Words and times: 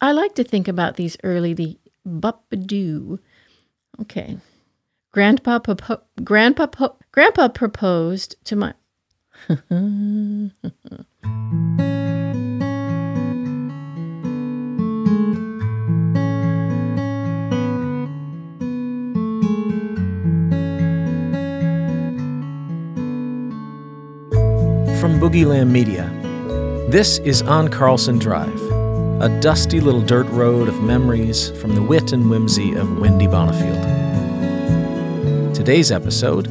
I 0.00 0.12
like 0.12 0.34
to 0.34 0.44
think 0.44 0.68
about 0.68 0.96
these 0.96 1.16
early 1.24 1.54
the 1.54 1.78
bup-a-doo. 2.04 3.18
Okay. 4.02 4.36
Grandpa, 5.12 5.58
propo- 5.58 6.02
grandpa, 6.22 6.66
po- 6.66 6.96
grandpa 7.12 7.48
proposed 7.48 8.36
to 8.44 8.56
my. 8.56 8.74
From 25.00 25.20
Boogie 25.20 25.44
Boogieland 25.44 25.70
Media, 25.70 26.10
this 26.90 27.18
is 27.18 27.42
On 27.42 27.68
Carlson 27.68 28.18
Drive, 28.18 28.60
a 29.20 29.40
dusty 29.40 29.80
little 29.80 30.02
dirt 30.02 30.26
road 30.26 30.68
of 30.68 30.82
memories 30.82 31.48
from 31.62 31.74
the 31.74 31.80
wit 31.80 32.12
and 32.12 32.28
whimsy 32.28 32.74
of 32.74 32.98
Wendy 32.98 33.26
Bonifield. 33.26 33.82
Today's 35.54 35.90
episode 35.90 36.44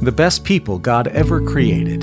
The 0.00 0.10
Best 0.10 0.42
People 0.42 0.80
God 0.80 1.06
Ever 1.06 1.40
Created. 1.40 2.02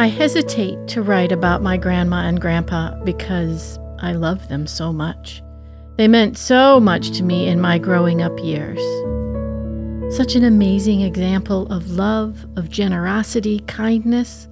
I 0.00 0.06
hesitate 0.06 0.88
to 0.88 1.02
write 1.02 1.32
about 1.32 1.62
my 1.62 1.76
grandma 1.76 2.26
and 2.26 2.40
grandpa 2.40 2.94
because 3.04 3.78
I 3.98 4.12
love 4.12 4.48
them 4.48 4.66
so 4.66 4.94
much. 4.94 5.42
They 5.96 6.08
meant 6.08 6.38
so 6.38 6.80
much 6.80 7.10
to 7.18 7.22
me 7.22 7.46
in 7.46 7.60
my 7.60 7.76
growing 7.76 8.22
up 8.22 8.32
years. 8.42 8.80
Such 10.16 10.34
an 10.34 10.44
amazing 10.44 11.02
example 11.02 11.70
of 11.70 11.90
love, 11.90 12.46
of 12.56 12.70
generosity, 12.70 13.60
kindness. 13.66 14.48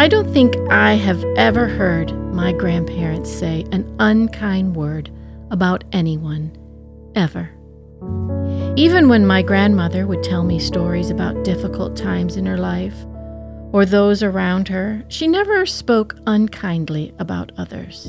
I 0.00 0.08
don't 0.08 0.32
think 0.32 0.56
I 0.70 0.94
have 0.94 1.22
ever 1.36 1.68
heard 1.68 2.10
my 2.32 2.54
grandparents 2.54 3.30
say 3.30 3.66
an 3.70 3.94
unkind 3.98 4.74
word 4.74 5.10
about 5.50 5.84
anyone, 5.92 6.56
ever. 7.14 7.50
Even 8.76 9.10
when 9.10 9.26
my 9.26 9.42
grandmother 9.42 10.06
would 10.06 10.22
tell 10.22 10.42
me 10.42 10.58
stories 10.58 11.10
about 11.10 11.44
difficult 11.44 11.98
times 11.98 12.38
in 12.38 12.46
her 12.46 12.56
life 12.56 12.94
or 13.74 13.84
those 13.84 14.22
around 14.22 14.68
her, 14.68 15.04
she 15.08 15.28
never 15.28 15.66
spoke 15.66 16.16
unkindly 16.26 17.12
about 17.18 17.52
others. 17.58 18.06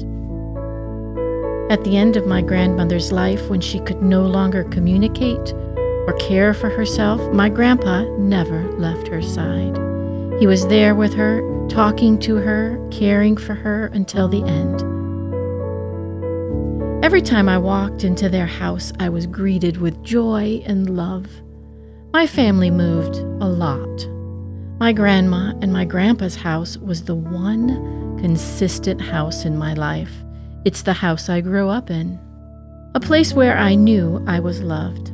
At 1.70 1.84
the 1.84 1.98
end 1.98 2.16
of 2.16 2.26
my 2.26 2.42
grandmother's 2.42 3.12
life, 3.12 3.50
when 3.50 3.60
she 3.60 3.82
could 3.82 4.02
no 4.02 4.22
longer 4.22 4.64
communicate 4.64 5.54
or 6.08 6.16
care 6.22 6.54
for 6.54 6.70
herself, 6.70 7.20
my 7.34 7.50
grandpa 7.50 8.04
never 8.18 8.72
left 8.78 9.10
her 9.10 9.22
side. 9.22 9.91
He 10.42 10.48
was 10.48 10.66
there 10.70 10.96
with 10.96 11.14
her, 11.14 11.68
talking 11.68 12.18
to 12.22 12.38
her, 12.38 12.84
caring 12.90 13.38
for 13.38 13.54
her 13.54 13.92
until 13.94 14.28
the 14.28 14.44
end. 14.44 14.82
Every 17.06 17.22
time 17.22 17.48
I 17.48 17.60
walked 17.60 18.04
into 18.04 18.28
their 18.28 18.48
house, 18.48 18.92
I 19.00 19.08
was 19.10 19.28
greeted 19.28 19.78
with 19.78 20.02
joy 20.02 20.64
and 20.66 20.98
love. 20.98 21.28
My 22.12 22.26
family 22.26 22.72
moved 22.72 23.18
a 23.18 23.48
lot. 23.48 24.08
My 24.80 24.92
grandma 24.92 25.54
and 25.62 25.72
my 25.72 25.86
grandpa's 25.86 26.38
house 26.38 26.76
was 26.76 27.04
the 27.04 27.14
one 27.14 28.18
consistent 28.20 29.00
house 29.00 29.46
in 29.46 29.56
my 29.56 29.76
life. 29.76 30.24
It's 30.66 30.82
the 30.82 30.94
house 30.94 31.30
I 31.30 31.42
grew 31.42 31.70
up 31.70 31.92
in, 31.92 32.20
a 32.96 33.00
place 33.00 33.32
where 33.32 33.60
I 33.60 33.76
knew 33.76 34.26
I 34.26 34.40
was 34.40 34.64
loved. 34.64 35.12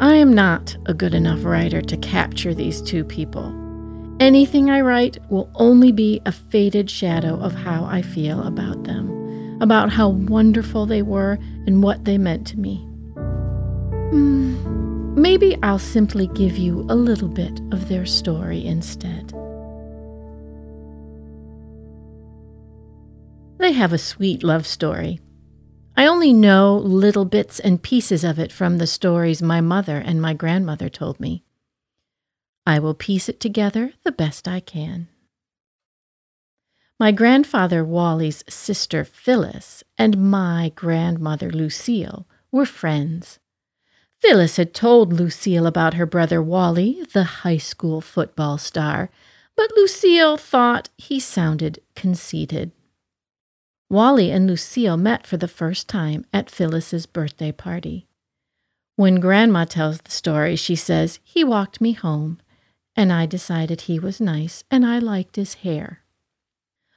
I 0.00 0.14
am 0.14 0.32
not 0.32 0.76
a 0.86 0.94
good 0.94 1.12
enough 1.12 1.44
writer 1.44 1.82
to 1.82 1.96
capture 1.96 2.54
these 2.54 2.80
two 2.80 3.02
people. 3.02 3.52
Anything 4.20 4.70
I 4.70 4.80
write 4.80 5.18
will 5.28 5.50
only 5.56 5.90
be 5.90 6.20
a 6.24 6.30
faded 6.30 6.88
shadow 6.88 7.34
of 7.40 7.52
how 7.52 7.84
I 7.84 8.02
feel 8.02 8.44
about 8.44 8.84
them, 8.84 9.58
about 9.60 9.90
how 9.90 10.08
wonderful 10.08 10.86
they 10.86 11.02
were 11.02 11.36
and 11.66 11.82
what 11.82 12.04
they 12.04 12.16
meant 12.16 12.46
to 12.48 12.60
me. 12.60 12.76
Hmm, 14.10 15.20
maybe 15.20 15.56
I'll 15.64 15.80
simply 15.80 16.28
give 16.28 16.56
you 16.56 16.86
a 16.88 16.94
little 16.94 17.28
bit 17.28 17.60
of 17.72 17.88
their 17.88 18.06
story 18.06 18.64
instead. 18.64 19.32
They 23.58 23.72
have 23.72 23.92
a 23.92 23.98
sweet 23.98 24.44
love 24.44 24.64
story. 24.64 25.18
I 25.98 26.06
only 26.06 26.32
know 26.32 26.76
little 26.76 27.24
bits 27.24 27.58
and 27.58 27.82
pieces 27.82 28.22
of 28.22 28.38
it 28.38 28.52
from 28.52 28.78
the 28.78 28.86
stories 28.86 29.42
my 29.42 29.60
mother 29.60 29.96
and 29.96 30.22
my 30.22 30.32
grandmother 30.32 30.88
told 30.88 31.18
me. 31.18 31.42
I 32.64 32.78
will 32.78 32.94
piece 32.94 33.28
it 33.28 33.40
together 33.40 33.94
the 34.04 34.12
best 34.12 34.46
I 34.46 34.60
can. 34.60 35.08
My 37.00 37.10
grandfather 37.10 37.84
Wally's 37.84 38.44
sister 38.48 39.04
Phyllis 39.04 39.82
and 39.98 40.30
my 40.30 40.70
grandmother 40.76 41.50
Lucille 41.50 42.28
were 42.52 42.64
friends. 42.64 43.40
Phyllis 44.20 44.56
had 44.56 44.72
told 44.72 45.12
Lucille 45.12 45.66
about 45.66 45.94
her 45.94 46.06
brother 46.06 46.40
Wally, 46.40 47.04
the 47.12 47.42
high 47.42 47.56
school 47.56 48.00
football 48.00 48.56
star, 48.56 49.10
but 49.56 49.72
Lucille 49.74 50.36
thought 50.36 50.90
he 50.96 51.18
sounded 51.18 51.80
conceited. 51.96 52.70
Wally 53.90 54.30
and 54.30 54.46
Lucille 54.46 54.98
met 54.98 55.26
for 55.26 55.38
the 55.38 55.48
first 55.48 55.88
time 55.88 56.26
at 56.32 56.50
Phyllis's 56.50 57.06
birthday 57.06 57.52
party. 57.52 58.06
When 58.96 59.20
Grandma 59.20 59.64
tells 59.64 60.00
the 60.00 60.10
story, 60.10 60.56
she 60.56 60.76
says, 60.76 61.20
He 61.24 61.42
walked 61.42 61.80
me 61.80 61.92
home, 61.92 62.38
and 62.94 63.12
I 63.12 63.24
decided 63.26 63.82
he 63.82 63.98
was 63.98 64.20
nice, 64.20 64.64
and 64.70 64.84
I 64.84 64.98
liked 64.98 65.36
his 65.36 65.54
hair. 65.54 66.02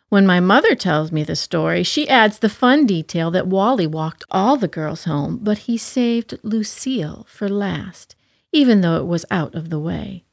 When 0.10 0.26
my 0.26 0.42
mother 0.42 0.76
tells 0.76 1.14
me 1.14 1.24
the 1.24 1.38
story, 1.38 1.84
she 1.84 2.10
adds 2.10 2.40
the 2.40 2.50
fun 2.50 2.86
detail 2.86 3.32
that 3.32 3.48
Wally 3.48 3.88
walked 3.88 4.26
all 4.30 4.58
the 4.58 4.68
girls 4.68 5.06
home, 5.06 5.40
but 5.42 5.60
he 5.60 5.78
saved 5.78 6.38
Lucille 6.44 7.26
for 7.30 7.48
last, 7.48 8.18
even 8.52 8.82
though 8.82 8.98
it 8.98 9.06
was 9.06 9.26
out 9.32 9.56
of 9.56 9.70
the 9.70 9.80
way. 9.80 10.26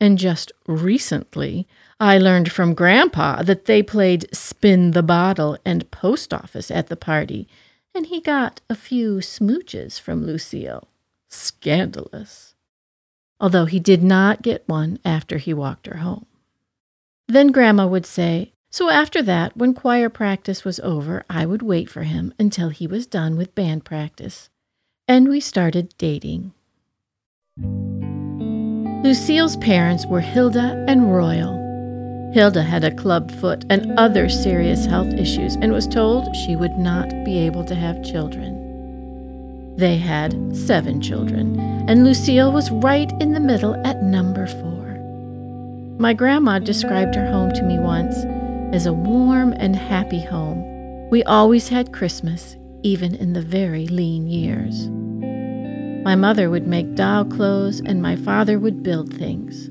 And 0.00 0.18
just 0.18 0.50
recently, 0.66 1.68
I 2.00 2.16
learned 2.16 2.50
from 2.50 2.72
Grandpa 2.72 3.42
that 3.42 3.66
they 3.66 3.82
played 3.82 4.34
Spin 4.34 4.92
the 4.92 5.02
Bottle 5.02 5.58
and 5.64 5.90
Post 5.90 6.32
Office 6.32 6.70
at 6.70 6.86
the 6.86 6.96
party, 6.96 7.46
and 7.94 8.06
he 8.06 8.20
got 8.20 8.62
a 8.70 8.74
few 8.74 9.16
smooches 9.16 10.00
from 10.00 10.24
Lucille. 10.24 10.88
Scandalous. 11.28 12.54
Although 13.38 13.66
he 13.66 13.78
did 13.78 14.02
not 14.02 14.42
get 14.42 14.66
one 14.66 14.98
after 15.04 15.36
he 15.36 15.52
walked 15.52 15.86
her 15.86 15.98
home. 15.98 16.26
Then 17.28 17.52
Grandma 17.52 17.86
would 17.86 18.06
say, 18.06 18.52
So 18.70 18.88
after 18.88 19.22
that, 19.22 19.56
when 19.56 19.74
choir 19.74 20.08
practice 20.08 20.64
was 20.64 20.80
over, 20.80 21.24
I 21.28 21.44
would 21.44 21.62
wait 21.62 21.90
for 21.90 22.02
him 22.02 22.32
until 22.38 22.70
he 22.70 22.86
was 22.86 23.06
done 23.06 23.36
with 23.36 23.54
band 23.54 23.84
practice. 23.84 24.48
And 25.06 25.28
we 25.28 25.40
started 25.40 25.94
dating. 25.98 26.52
Lucille's 29.02 29.56
parents 29.56 30.04
were 30.04 30.20
Hilda 30.20 30.84
and 30.86 31.10
Royal. 31.10 31.58
Hilda 32.34 32.62
had 32.62 32.84
a 32.84 32.94
club 32.94 33.30
foot 33.30 33.64
and 33.70 33.98
other 33.98 34.28
serious 34.28 34.84
health 34.84 35.14
issues 35.14 35.56
and 35.56 35.72
was 35.72 35.88
told 35.88 36.36
she 36.36 36.54
would 36.54 36.76
not 36.76 37.08
be 37.24 37.38
able 37.38 37.64
to 37.64 37.74
have 37.74 38.04
children. 38.04 39.74
They 39.76 39.96
had 39.96 40.54
seven 40.54 41.00
children, 41.00 41.58
and 41.88 42.04
Lucille 42.04 42.52
was 42.52 42.70
right 42.70 43.10
in 43.22 43.32
the 43.32 43.40
middle 43.40 43.74
at 43.86 44.02
number 44.02 44.46
four. 44.46 44.98
My 45.98 46.12
grandma 46.12 46.58
described 46.58 47.14
her 47.14 47.26
home 47.26 47.52
to 47.54 47.62
me 47.62 47.78
once 47.78 48.16
as 48.74 48.84
a 48.84 48.92
warm 48.92 49.54
and 49.54 49.74
happy 49.74 50.20
home. 50.20 51.08
We 51.08 51.24
always 51.24 51.68
had 51.68 51.94
Christmas, 51.94 52.58
even 52.82 53.14
in 53.14 53.32
the 53.32 53.40
very 53.40 53.86
lean 53.88 54.26
years. 54.26 54.90
My 56.02 56.14
mother 56.14 56.48
would 56.48 56.66
make 56.66 56.94
doll 56.94 57.24
clothes, 57.24 57.80
and 57.80 58.00
my 58.00 58.16
father 58.16 58.58
would 58.58 58.82
build 58.82 59.12
things. 59.12 59.68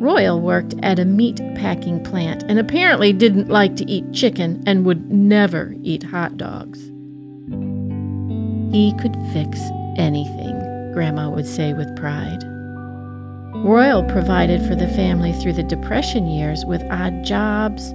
Royal 0.00 0.40
worked 0.40 0.74
at 0.82 0.98
a 0.98 1.04
meat 1.04 1.40
packing 1.54 2.02
plant 2.02 2.42
and 2.48 2.58
apparently 2.58 3.12
didn't 3.12 3.48
like 3.48 3.76
to 3.76 3.90
eat 3.90 4.12
chicken 4.12 4.62
and 4.66 4.84
would 4.84 5.10
never 5.10 5.74
eat 5.82 6.02
hot 6.02 6.36
dogs. 6.36 6.80
He 8.74 8.92
could 9.00 9.16
fix 9.32 9.60
anything, 9.96 10.92
Grandma 10.92 11.30
would 11.30 11.46
say 11.46 11.74
with 11.74 11.96
pride. 11.96 12.42
Royal 13.64 14.02
provided 14.04 14.66
for 14.66 14.74
the 14.74 14.88
family 14.88 15.32
through 15.32 15.52
the 15.52 15.62
Depression 15.62 16.26
years 16.26 16.64
with 16.66 16.82
odd 16.90 17.24
jobs 17.24 17.92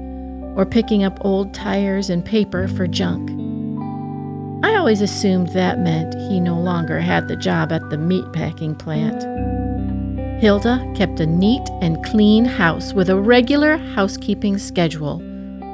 or 0.56 0.66
picking 0.66 1.04
up 1.04 1.20
old 1.22 1.54
tires 1.54 2.10
and 2.10 2.24
paper 2.24 2.68
for 2.68 2.88
junk. 2.88 3.30
I 4.64 4.76
always 4.76 5.02
assumed 5.02 5.50
that 5.50 5.80
meant 5.80 6.14
he 6.30 6.40
no 6.40 6.60
longer 6.60 7.00
had 7.00 7.28
the 7.28 7.36
job 7.36 7.72
at 7.72 7.90
the 7.90 7.98
meatpacking 7.98 8.78
plant. 8.78 9.24
Hilda 10.42 10.86
kept 10.96 11.20
a 11.20 11.26
neat 11.26 11.68
and 11.82 12.04
clean 12.06 12.46
house 12.46 12.94
with 12.94 13.10
a 13.10 13.16
regular 13.20 13.78
housekeeping 13.78 14.58
schedule 14.58 15.22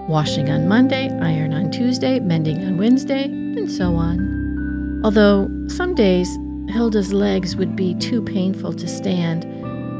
washing 0.07 0.49
on 0.49 0.67
Monday, 0.67 1.09
iron 1.19 1.53
on 1.53 1.71
Tuesday, 1.71 2.19
mending 2.19 2.63
on 2.63 2.77
Wednesday, 2.77 3.23
and 3.23 3.71
so 3.71 3.95
on. 3.95 5.01
Although 5.03 5.49
some 5.67 5.95
days 5.95 6.29
Hilda's 6.69 7.13
legs 7.13 7.55
would 7.55 7.75
be 7.75 7.95
too 7.95 8.21
painful 8.21 8.73
to 8.73 8.87
stand, 8.87 9.43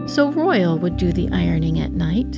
so 0.09 0.31
Royal 0.31 0.77
would 0.77 0.97
do 0.97 1.11
the 1.11 1.29
ironing 1.31 1.79
at 1.79 1.91
night, 1.91 2.37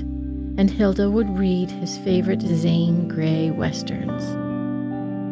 and 0.57 0.69
Hilda 0.69 1.11
would 1.11 1.38
read 1.38 1.69
his 1.69 1.97
favorite 1.97 2.41
Zane 2.41 3.07
Grey 3.07 3.51
westerns. 3.51 4.46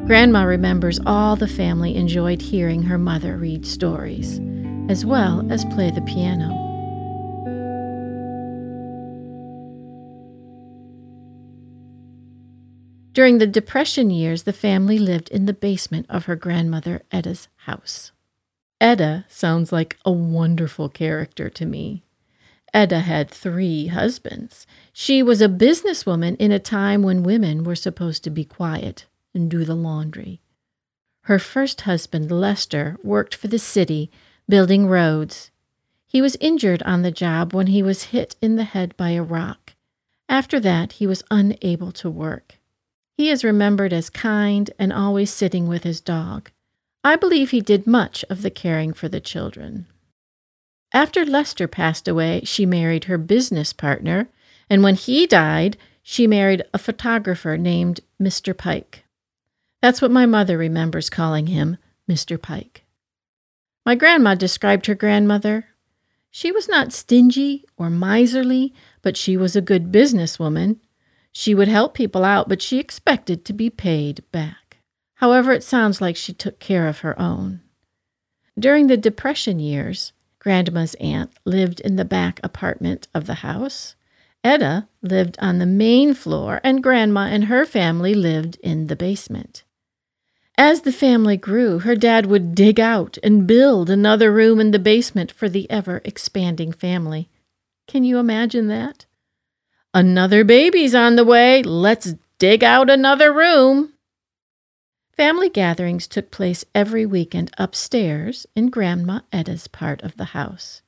Grandma 0.05 0.43
remembers 0.43 0.99
all 1.07 1.35
the 1.35 1.47
family 1.47 1.95
enjoyed 1.95 2.39
hearing 2.39 2.83
her 2.83 2.99
mother 2.99 3.37
read 3.37 3.65
stories, 3.65 4.39
as 4.87 5.03
well 5.03 5.43
as 5.51 5.65
play 5.65 5.89
the 5.89 6.01
piano. 6.01 6.49
During 13.13 13.39
the 13.39 13.47
Depression 13.47 14.11
years, 14.11 14.43
the 14.43 14.53
family 14.53 14.99
lived 14.99 15.29
in 15.29 15.47
the 15.47 15.53
basement 15.53 16.05
of 16.07 16.25
her 16.25 16.35
grandmother 16.35 17.01
Eda's 17.11 17.47
house. 17.65 18.11
Eda 18.79 19.25
sounds 19.27 19.71
like 19.71 19.97
a 20.05 20.11
wonderful 20.11 20.87
character 20.87 21.49
to 21.49 21.65
me. 21.65 22.03
Eda 22.75 22.99
had 22.99 23.31
three 23.31 23.87
husbands. 23.87 24.67
She 24.93 25.23
was 25.23 25.41
a 25.41 25.49
businesswoman 25.49 26.37
in 26.37 26.51
a 26.51 26.59
time 26.59 27.01
when 27.01 27.23
women 27.23 27.63
were 27.63 27.75
supposed 27.75 28.23
to 28.25 28.29
be 28.29 28.45
quiet 28.45 29.07
and 29.35 29.51
do 29.51 29.63
the 29.63 29.75
laundry. 29.75 30.41
Her 31.23 31.39
first 31.39 31.81
husband, 31.81 32.31
Lester, 32.31 32.97
worked 33.03 33.35
for 33.35 33.47
the 33.47 33.59
city, 33.59 34.09
building 34.47 34.87
roads. 34.87 35.51
He 36.07 36.21
was 36.21 36.37
injured 36.39 36.81
on 36.83 37.01
the 37.01 37.11
job 37.11 37.53
when 37.53 37.67
he 37.67 37.83
was 37.83 38.05
hit 38.05 38.35
in 38.41 38.55
the 38.55 38.63
head 38.63 38.95
by 38.95 39.11
a 39.11 39.23
rock. 39.23 39.73
After 40.29 40.59
that, 40.59 40.93
he 40.93 41.07
was 41.07 41.23
unable 41.29 41.91
to 41.93 42.09
work. 42.09 42.59
He 43.17 43.29
is 43.29 43.43
remembered 43.43 43.93
as 43.93 44.09
kind 44.09 44.71
and 44.77 44.91
always 44.91 45.31
sitting 45.31 45.67
with 45.67 45.83
his 45.83 46.01
dog. 46.01 46.51
I 47.03 47.15
believe 47.15 47.51
he 47.51 47.61
did 47.61 47.87
much 47.87 48.25
of 48.29 48.41
the 48.41 48.51
caring 48.51 48.93
for 48.93 49.07
the 49.07 49.21
children. 49.21 49.87
After 50.93 51.25
Lester 51.25 51.67
passed 51.67 52.07
away, 52.07 52.41
she 52.43 52.65
married 52.65 53.05
her 53.05 53.17
business 53.17 53.73
partner, 53.73 54.29
and 54.69 54.83
when 54.83 54.95
he 54.95 55.25
died, 55.25 55.77
she 56.01 56.27
married 56.27 56.63
a 56.73 56.77
photographer 56.77 57.57
named 57.57 58.01
Mr. 58.21 58.55
Pike. 58.55 59.04
That's 59.81 60.01
what 60.01 60.11
my 60.11 60.25
mother 60.25 60.57
remembers 60.57 61.09
calling 61.09 61.47
him, 61.47 61.77
Mr. 62.09 62.41
Pike. 62.41 62.85
My 63.85 63.95
grandma 63.95 64.35
described 64.35 64.87
her 64.87 64.95
grandmother. 64.95 65.67
She 66.31 66.51
was 66.51 66.67
not 66.67 66.91
stingy 66.91 67.65
or 67.77 67.89
miserly, 67.89 68.73
but 69.01 69.15
she 69.15 69.37
was 69.37 69.55
a 69.55 69.61
good 69.61 69.91
businesswoman. 69.91 70.79
She 71.31 71.53
would 71.53 71.67
help 71.67 71.93
people 71.93 72.23
out, 72.23 72.49
but 72.49 72.61
she 72.61 72.79
expected 72.79 73.45
to 73.45 73.53
be 73.53 73.69
paid 73.69 74.23
back. 74.31 74.77
However, 75.15 75.51
it 75.51 75.63
sounds 75.63 76.01
like 76.01 76.15
she 76.15 76.33
took 76.33 76.59
care 76.59 76.87
of 76.87 76.99
her 76.99 77.19
own. 77.19 77.61
During 78.57 78.87
the 78.87 78.97
Depression 78.97 79.59
years, 79.59 80.13
Grandma's 80.39 80.95
aunt 80.95 81.31
lived 81.43 81.81
in 81.81 81.97
the 81.97 82.05
back 82.05 82.39
apartment 82.41 83.07
of 83.13 83.25
the 83.25 83.35
house. 83.35 83.95
Eda 84.45 84.87
lived 85.01 85.35
on 85.39 85.59
the 85.59 85.65
main 85.65 86.13
floor, 86.13 86.61
and 86.63 86.81
Grandma 86.81 87.25
and 87.25 87.45
her 87.45 87.65
family 87.65 88.13
lived 88.13 88.57
in 88.63 88.87
the 88.87 88.95
basement. 88.95 89.64
As 90.57 90.81
the 90.81 90.93
family 90.93 91.35
grew, 91.35 91.79
her 91.79 91.95
dad 91.95 92.27
would 92.27 92.55
dig 92.55 92.79
out 92.79 93.17
and 93.21 93.45
build 93.45 93.89
another 93.89 94.31
room 94.31 94.61
in 94.61 94.71
the 94.71 94.79
basement 94.79 95.31
for 95.31 95.49
the 95.49 95.69
ever 95.69 96.01
expanding 96.05 96.71
family. 96.71 97.29
Can 97.87 98.05
you 98.05 98.19
imagine 98.19 98.67
that? 98.67 99.05
Another 99.93 100.43
baby's 100.43 100.95
on 100.95 101.17
the 101.17 101.25
way. 101.25 101.61
Let's 101.61 102.15
dig 102.39 102.63
out 102.63 102.89
another 102.89 103.33
room. 103.33 103.93
Family 105.15 105.49
gatherings 105.49 106.07
took 106.07 106.31
place 106.31 106.65
every 106.73 107.05
weekend 107.05 107.51
upstairs 107.57 108.45
in 108.55 108.69
Grandma 108.69 109.21
Eda's 109.31 109.67
part 109.67 110.01
of 110.03 110.17
the 110.17 110.25
house, 110.25 110.81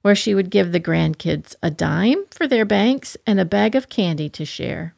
where 0.00 0.14
she 0.14 0.34
would 0.34 0.48
give 0.48 0.72
the 0.72 0.80
grandkids 0.80 1.54
a 1.62 1.70
dime 1.70 2.24
for 2.30 2.46
their 2.46 2.64
banks 2.64 3.16
and 3.26 3.38
a 3.38 3.44
bag 3.44 3.74
of 3.74 3.90
candy 3.90 4.30
to 4.30 4.46
share. 4.46 4.94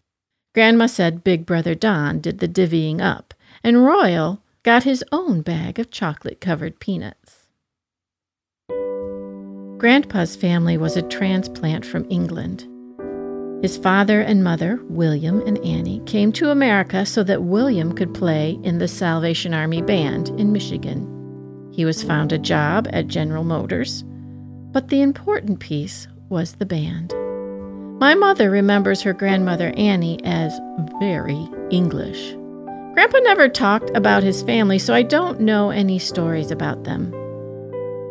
Grandma 0.55 0.87
said 0.87 1.25
Big 1.25 1.47
Brother 1.47 1.75
Don 1.75 2.21
did 2.21 2.39
the 2.39 2.49
divvying 2.49 3.01
up, 3.01 3.35
and 3.63 3.85
Royal 3.85 4.43
got 4.63 4.85
his 4.85 5.05
own 5.13 5.43
bag 5.43 5.79
of 5.79 5.91
chocolate 5.91 6.41
covered 6.41 6.81
peanuts. 6.81 7.47
Grandpa's 9.79 10.37
family 10.37 10.77
was 10.77 10.97
a 10.97 11.03
transplant 11.03 11.87
from 11.87 12.07
England. 12.11 12.69
His 13.63 13.77
father 13.77 14.21
and 14.21 14.45
mother, 14.45 14.79
William 14.89 15.41
and 15.47 15.59
Annie, 15.65 16.03
came 16.07 16.33
to 16.33 16.51
America 16.51 17.05
so 17.05 17.23
that 17.25 17.43
William 17.43 17.95
could 17.95 18.15
play 18.15 18.59
in 18.63 18.79
the 18.79 18.89
Salvation 18.89 19.53
Army 19.53 19.83
Band 19.83 20.29
in 20.41 20.53
Michigan. 20.53 21.71
He 21.73 21.85
was 21.85 22.03
found 22.03 22.33
a 22.33 22.39
job 22.39 22.89
at 22.91 23.09
General 23.09 23.45
Motors, 23.45 24.03
but 24.73 24.89
the 24.89 25.03
important 25.03 25.61
piece 25.61 26.09
was 26.29 26.55
the 26.55 26.67
band. 26.67 27.15
My 28.01 28.15
mother 28.15 28.51
remembers 28.51 29.03
her 29.03 29.13
grandmother 29.13 29.75
Annie 29.77 30.23
as 30.25 30.59
very 30.99 31.49
English. 31.71 32.35
Grandpa 32.95 33.19
never 33.21 33.49
talked 33.49 33.91
about 33.95 34.23
his 34.23 34.43
family, 34.43 34.79
so 34.79 34.95
I 34.95 35.03
don't 35.03 35.41
know 35.41 35.71
any 35.71 35.99
stories 35.99 36.51
about 36.51 36.85
them. 36.85 37.11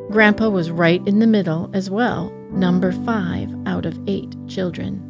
Grandpa 0.10 0.50
was 0.50 0.72
right 0.72 1.06
in 1.06 1.20
the 1.20 1.28
middle 1.28 1.70
as 1.74 1.90
well, 1.90 2.32
number 2.52 2.92
five 2.92 3.54
out 3.68 3.86
of 3.86 4.00
eight 4.08 4.34
children. 4.48 5.06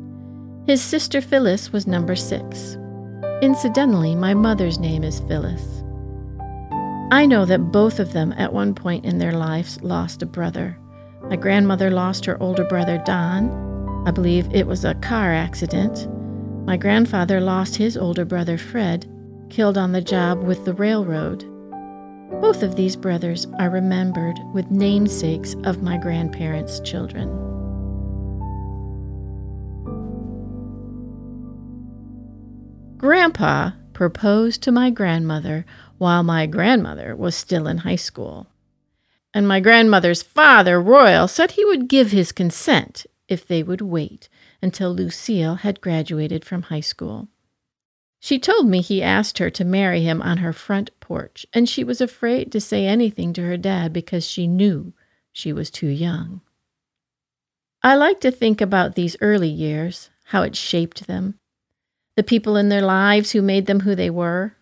His 0.67 0.81
sister 0.81 1.21
Phyllis 1.21 1.71
was 1.71 1.87
number 1.87 2.15
six. 2.15 2.77
Incidentally, 3.41 4.15
my 4.15 4.33
mother's 4.33 4.79
name 4.79 5.03
is 5.03 5.21
Phyllis. 5.21 5.83
I 7.11 7.25
know 7.25 7.45
that 7.45 7.71
both 7.71 7.99
of 7.99 8.13
them 8.13 8.33
at 8.33 8.53
one 8.53 8.75
point 8.75 9.05
in 9.05 9.17
their 9.17 9.31
lives 9.31 9.81
lost 9.81 10.21
a 10.21 10.25
brother. 10.25 10.77
My 11.23 11.35
grandmother 11.35 11.89
lost 11.89 12.25
her 12.25 12.41
older 12.41 12.65
brother 12.65 13.01
Don. 13.05 14.03
I 14.05 14.11
believe 14.11 14.53
it 14.53 14.67
was 14.67 14.83
a 14.83 14.95
car 14.95 15.33
accident. 15.33 16.07
My 16.65 16.75
grandfather 16.75 17.39
lost 17.39 17.77
his 17.77 17.97
older 17.97 18.25
brother 18.25 18.57
Fred, 18.57 19.09
killed 19.49 19.77
on 19.77 19.91
the 19.91 20.01
job 20.01 20.43
with 20.43 20.65
the 20.65 20.73
railroad. 20.73 21.43
Both 22.41 22.63
of 22.63 22.75
these 22.75 22.95
brothers 22.95 23.47
are 23.59 23.69
remembered 23.69 24.37
with 24.53 24.69
namesakes 24.69 25.55
of 25.63 25.81
my 25.81 25.97
grandparents' 25.97 26.79
children. 26.79 27.27
Grandpa 32.97 33.71
proposed 33.93 34.61
to 34.63 34.71
my 34.71 34.89
grandmother 34.89 35.65
while 35.97 36.21
my 36.23 36.45
grandmother 36.45 37.15
was 37.15 37.35
still 37.35 37.67
in 37.67 37.79
high 37.79 37.95
school. 37.95 38.47
And 39.33 39.47
my 39.47 39.59
grandmother's 39.59 40.21
father, 40.21 40.81
Royal, 40.81 41.27
said 41.27 41.51
he 41.51 41.65
would 41.65 41.87
give 41.87 42.11
his 42.11 42.31
consent 42.31 43.05
if 43.27 43.47
they 43.47 43.63
would 43.63 43.81
wait 43.81 44.27
until 44.61 44.93
Lucille 44.93 45.55
had 45.55 45.81
graduated 45.81 46.43
from 46.43 46.63
high 46.63 46.79
school. 46.79 47.27
She 48.19 48.37
told 48.37 48.67
me 48.67 48.81
he 48.81 49.01
asked 49.01 49.37
her 49.37 49.49
to 49.49 49.63
marry 49.63 50.01
him 50.01 50.21
on 50.21 50.37
her 50.39 50.51
front 50.51 50.91
porch, 50.99 51.45
and 51.53 51.69
she 51.69 51.83
was 51.83 52.01
afraid 52.01 52.51
to 52.51 52.59
say 52.59 52.85
anything 52.85 53.31
to 53.33 53.41
her 53.43 53.57
dad 53.57 53.93
because 53.93 54.27
she 54.27 54.45
knew 54.45 54.93
she 55.31 55.53
was 55.53 55.71
too 55.71 55.87
young. 55.87 56.41
I 57.81 57.95
like 57.95 58.19
to 58.21 58.31
think 58.31 58.59
about 58.59 58.95
these 58.95 59.15
early 59.21 59.47
years, 59.47 60.09
how 60.25 60.41
it 60.41 60.55
shaped 60.55 61.07
them, 61.07 61.39
the 62.17 62.23
people 62.23 62.57
in 62.57 62.67
their 62.67 62.81
lives 62.81 63.31
who 63.31 63.41
made 63.41 63.67
them 63.67 63.81
who 63.81 63.95
they 63.95 64.09
were. 64.09 64.57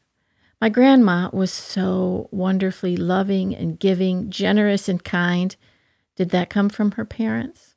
My 0.62 0.70
grandma 0.70 1.32
was 1.34 1.52
so 1.52 2.30
wonderfully 2.32 2.96
loving 2.96 3.56
and 3.56 3.80
giving, 3.80 4.30
generous 4.30 4.88
and 4.88 5.04
kind. 5.04 5.56
Did 6.16 6.30
that 6.30 6.52
come 6.52 6.70
from 6.70 6.92
her 6.92 7.06
parents? 7.06 7.76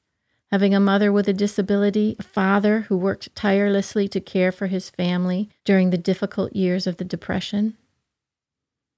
Having 0.51 0.75
a 0.75 0.81
mother 0.81 1.13
with 1.13 1.29
a 1.29 1.33
disability, 1.33 2.17
a 2.19 2.25
father 2.25 2.81
who 2.83 2.97
worked 2.97 3.33
tirelessly 3.37 4.09
to 4.09 4.21
care 4.21 4.51
for 4.51 4.67
his 4.67 4.91
family 4.91 5.49
during 5.65 5.91
the 5.91 5.97
difficult 5.97 6.57
years 6.57 6.89
of 6.89 6.97
the 6.97 7.05
Depression? 7.05 7.77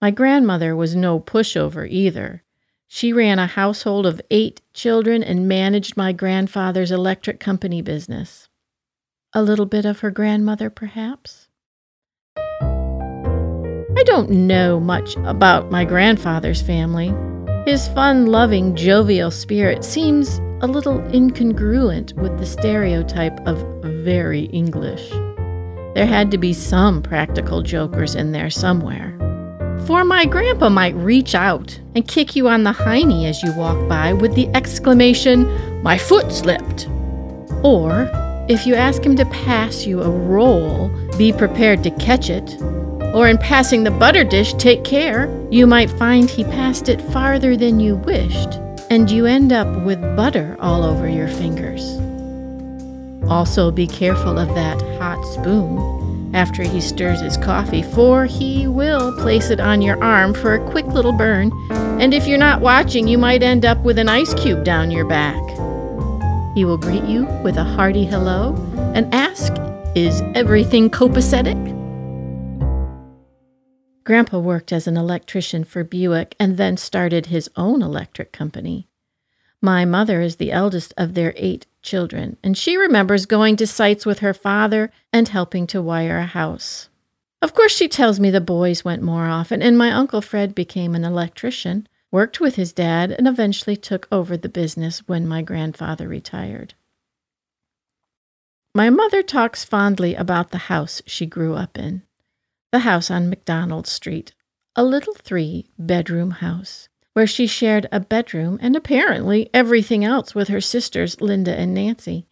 My 0.00 0.10
grandmother 0.10 0.74
was 0.74 0.96
no 0.96 1.20
pushover 1.20 1.86
either. 1.88 2.42
She 2.88 3.12
ran 3.12 3.38
a 3.38 3.46
household 3.46 4.06
of 4.06 4.22
eight 4.30 4.62
children 4.72 5.22
and 5.22 5.46
managed 5.46 5.94
my 5.94 6.12
grandfather's 6.12 6.90
electric 6.90 7.38
company 7.38 7.82
business. 7.82 8.48
A 9.34 9.42
little 9.42 9.66
bit 9.66 9.84
of 9.84 10.00
her 10.00 10.10
grandmother, 10.10 10.70
perhaps? 10.70 11.48
I 13.94 14.04
don't 14.04 14.30
know 14.30 14.80
much 14.80 15.16
about 15.18 15.70
my 15.70 15.84
grandfather's 15.84 16.62
family. 16.62 17.14
His 17.64 17.86
fun 17.86 18.26
loving, 18.26 18.74
jovial 18.74 19.30
spirit 19.30 19.84
seems 19.84 20.38
a 20.62 20.66
little 20.66 20.98
incongruent 21.12 22.12
with 22.14 22.36
the 22.38 22.44
stereotype 22.44 23.38
of 23.46 23.56
very 24.04 24.46
English. 24.46 25.08
There 25.94 26.06
had 26.06 26.32
to 26.32 26.38
be 26.38 26.54
some 26.54 27.02
practical 27.02 27.62
jokers 27.62 28.16
in 28.16 28.32
there 28.32 28.50
somewhere. 28.50 29.16
For 29.86 30.02
my 30.02 30.24
grandpa 30.24 30.70
might 30.70 30.96
reach 30.96 31.36
out 31.36 31.78
and 31.94 32.08
kick 32.08 32.34
you 32.34 32.48
on 32.48 32.64
the 32.64 32.72
hiney 32.72 33.26
as 33.26 33.44
you 33.44 33.52
walk 33.52 33.88
by 33.88 34.12
with 34.12 34.34
the 34.34 34.48
exclamation, 34.56 35.46
My 35.84 35.96
foot 35.96 36.32
slipped! 36.32 36.88
Or 37.62 38.10
if 38.48 38.66
you 38.66 38.74
ask 38.74 39.04
him 39.04 39.14
to 39.14 39.24
pass 39.26 39.86
you 39.86 40.02
a 40.02 40.10
roll, 40.10 40.88
be 41.16 41.32
prepared 41.32 41.84
to 41.84 41.92
catch 41.92 42.28
it. 42.28 42.56
Or 43.14 43.28
in 43.28 43.36
passing 43.38 43.84
the 43.84 43.90
butter 43.90 44.24
dish, 44.24 44.54
take 44.54 44.84
care. 44.84 45.28
You 45.50 45.66
might 45.66 45.90
find 45.90 46.30
he 46.30 46.44
passed 46.44 46.88
it 46.88 47.00
farther 47.12 47.56
than 47.56 47.78
you 47.78 47.96
wished, 47.96 48.54
and 48.88 49.10
you 49.10 49.26
end 49.26 49.52
up 49.52 49.84
with 49.84 50.00
butter 50.16 50.56
all 50.60 50.82
over 50.82 51.08
your 51.08 51.28
fingers. 51.28 51.98
Also, 53.28 53.70
be 53.70 53.86
careful 53.86 54.38
of 54.38 54.48
that 54.54 54.80
hot 54.98 55.22
spoon 55.24 56.32
after 56.34 56.62
he 56.62 56.80
stirs 56.80 57.20
his 57.20 57.36
coffee, 57.36 57.82
for 57.82 58.24
he 58.24 58.66
will 58.66 59.14
place 59.20 59.50
it 59.50 59.60
on 59.60 59.82
your 59.82 60.02
arm 60.02 60.32
for 60.32 60.54
a 60.54 60.70
quick 60.70 60.86
little 60.86 61.12
burn, 61.12 61.52
and 62.00 62.14
if 62.14 62.26
you're 62.26 62.38
not 62.38 62.62
watching, 62.62 63.06
you 63.06 63.18
might 63.18 63.42
end 63.42 63.66
up 63.66 63.78
with 63.84 63.98
an 63.98 64.08
ice 64.08 64.32
cube 64.34 64.64
down 64.64 64.90
your 64.90 65.06
back. 65.06 65.42
He 66.54 66.64
will 66.64 66.78
greet 66.78 67.04
you 67.04 67.24
with 67.44 67.56
a 67.56 67.64
hearty 67.64 68.04
hello 68.04 68.54
and 68.94 69.12
ask, 69.14 69.52
Is 69.94 70.22
everything 70.34 70.90
copacetic? 70.90 71.81
Grandpa 74.04 74.38
worked 74.38 74.72
as 74.72 74.86
an 74.86 74.96
electrician 74.96 75.64
for 75.64 75.84
Buick 75.84 76.34
and 76.40 76.56
then 76.56 76.76
started 76.76 77.26
his 77.26 77.48
own 77.56 77.82
electric 77.82 78.32
company. 78.32 78.88
My 79.60 79.84
mother 79.84 80.20
is 80.20 80.36
the 80.36 80.50
eldest 80.50 80.92
of 80.96 81.14
their 81.14 81.32
eight 81.36 81.66
children, 81.82 82.36
and 82.42 82.58
she 82.58 82.76
remembers 82.76 83.26
going 83.26 83.56
to 83.56 83.66
sites 83.66 84.04
with 84.04 84.18
her 84.18 84.34
father 84.34 84.90
and 85.12 85.28
helping 85.28 85.68
to 85.68 85.80
wire 85.80 86.18
a 86.18 86.26
house. 86.26 86.88
Of 87.40 87.54
course, 87.54 87.72
she 87.72 87.88
tells 87.88 88.18
me 88.18 88.30
the 88.30 88.40
boys 88.40 88.84
went 88.84 89.02
more 89.02 89.26
often, 89.26 89.62
and 89.62 89.78
my 89.78 89.92
Uncle 89.92 90.20
Fred 90.20 90.54
became 90.54 90.94
an 90.94 91.04
electrician, 91.04 91.88
worked 92.10 92.40
with 92.40 92.56
his 92.56 92.72
dad, 92.72 93.12
and 93.12 93.28
eventually 93.28 93.76
took 93.76 94.08
over 94.10 94.36
the 94.36 94.48
business 94.48 95.06
when 95.06 95.26
my 95.26 95.42
grandfather 95.42 96.08
retired. 96.08 96.74
My 98.74 98.90
mother 98.90 99.22
talks 99.22 99.64
fondly 99.64 100.14
about 100.14 100.50
the 100.50 100.58
house 100.58 101.02
she 101.06 101.26
grew 101.26 101.54
up 101.54 101.78
in, 101.78 102.02
the 102.72 102.80
house 102.80 103.10
on 103.10 103.28
McDonald 103.28 103.86
Street, 103.86 104.32
a 104.74 104.82
little 104.82 105.14
three 105.14 105.66
bedroom 105.78 106.30
house 106.32 106.88
where 107.12 107.26
she 107.26 107.46
shared 107.46 107.86
a 107.92 108.00
bedroom 108.00 108.58
and 108.62 108.74
apparently 108.74 109.50
everything 109.52 110.04
else 110.04 110.34
with 110.34 110.48
her 110.48 110.60
sisters, 110.60 111.20
Linda 111.20 111.54
and 111.54 111.74
Nancy. 111.74 112.26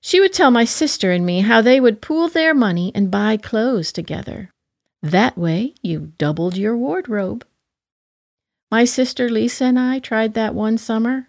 She 0.00 0.20
would 0.20 0.32
tell 0.32 0.50
my 0.50 0.64
sister 0.64 1.12
and 1.12 1.24
me 1.24 1.40
how 1.40 1.62
they 1.62 1.80
would 1.80 2.02
pool 2.02 2.28
their 2.28 2.54
money 2.54 2.92
and 2.94 3.10
buy 3.10 3.36
clothes 3.36 3.92
together. 3.92 4.52
That 5.02 5.38
way, 5.38 5.74
you 5.82 6.12
doubled 6.18 6.56
your 6.56 6.76
wardrobe. 6.76 7.46
My 8.70 8.84
sister 8.84 9.28
Lisa 9.28 9.66
and 9.66 9.78
I 9.78 9.98
tried 9.98 10.34
that 10.34 10.54
one 10.54 10.78
summer. 10.78 11.28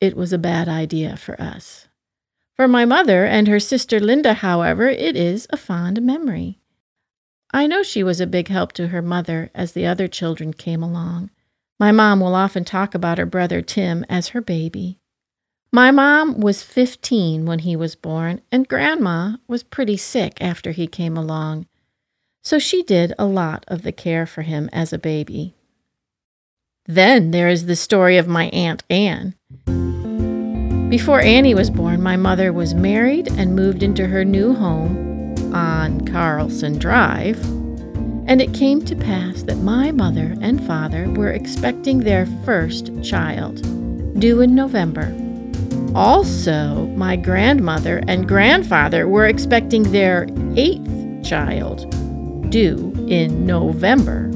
It 0.00 0.16
was 0.16 0.32
a 0.32 0.38
bad 0.38 0.68
idea 0.68 1.16
for 1.16 1.40
us. 1.40 1.88
For 2.54 2.66
my 2.66 2.86
mother 2.86 3.26
and 3.26 3.48
her 3.48 3.60
sister 3.60 4.00
Linda, 4.00 4.34
however, 4.34 4.88
it 4.88 5.14
is 5.14 5.46
a 5.50 5.58
fond 5.58 6.00
memory. 6.00 6.58
I 7.56 7.66
know 7.66 7.82
she 7.82 8.02
was 8.02 8.20
a 8.20 8.26
big 8.26 8.48
help 8.48 8.72
to 8.72 8.88
her 8.88 9.00
mother 9.00 9.50
as 9.54 9.72
the 9.72 9.86
other 9.86 10.08
children 10.08 10.52
came 10.52 10.82
along. 10.82 11.30
My 11.80 11.90
mom 11.90 12.20
will 12.20 12.34
often 12.34 12.66
talk 12.66 12.94
about 12.94 13.16
her 13.16 13.24
brother 13.24 13.62
Tim 13.62 14.04
as 14.10 14.28
her 14.28 14.42
baby. 14.42 14.98
My 15.72 15.90
mom 15.90 16.38
was 16.38 16.62
15 16.62 17.46
when 17.46 17.60
he 17.60 17.74
was 17.74 17.96
born, 17.96 18.42
and 18.52 18.68
Grandma 18.68 19.38
was 19.48 19.62
pretty 19.62 19.96
sick 19.96 20.36
after 20.38 20.72
he 20.72 20.86
came 20.86 21.16
along, 21.16 21.64
so 22.42 22.58
she 22.58 22.82
did 22.82 23.14
a 23.18 23.24
lot 23.24 23.64
of 23.68 23.80
the 23.80 23.92
care 23.92 24.26
for 24.26 24.42
him 24.42 24.68
as 24.70 24.92
a 24.92 24.98
baby. 24.98 25.54
Then 26.84 27.30
there 27.30 27.48
is 27.48 27.64
the 27.64 27.74
story 27.74 28.18
of 28.18 28.28
my 28.28 28.48
Aunt 28.48 28.84
Anne. 28.90 29.34
Before 30.90 31.22
Annie 31.22 31.54
was 31.54 31.70
born, 31.70 32.02
my 32.02 32.16
mother 32.16 32.52
was 32.52 32.74
married 32.74 33.28
and 33.28 33.56
moved 33.56 33.82
into 33.82 34.08
her 34.08 34.26
new 34.26 34.54
home 34.54 35.05
on 35.56 36.06
Carlson 36.06 36.78
Drive 36.78 37.42
and 38.26 38.42
it 38.42 38.52
came 38.52 38.84
to 38.84 38.96
pass 38.96 39.42
that 39.44 39.56
my 39.58 39.90
mother 39.90 40.34
and 40.40 40.64
father 40.66 41.08
were 41.12 41.30
expecting 41.30 42.00
their 42.00 42.26
first 42.44 42.90
child, 43.02 43.62
due 44.18 44.40
in 44.40 44.54
November. 44.54 45.14
Also, 45.94 46.86
my 46.96 47.16
grandmother 47.16 48.02
and 48.08 48.28
grandfather 48.28 49.08
were 49.08 49.26
expecting 49.26 49.84
their 49.84 50.26
eighth 50.56 51.24
child, 51.24 51.88
due 52.50 52.92
in 53.08 53.46
November. 53.46 54.28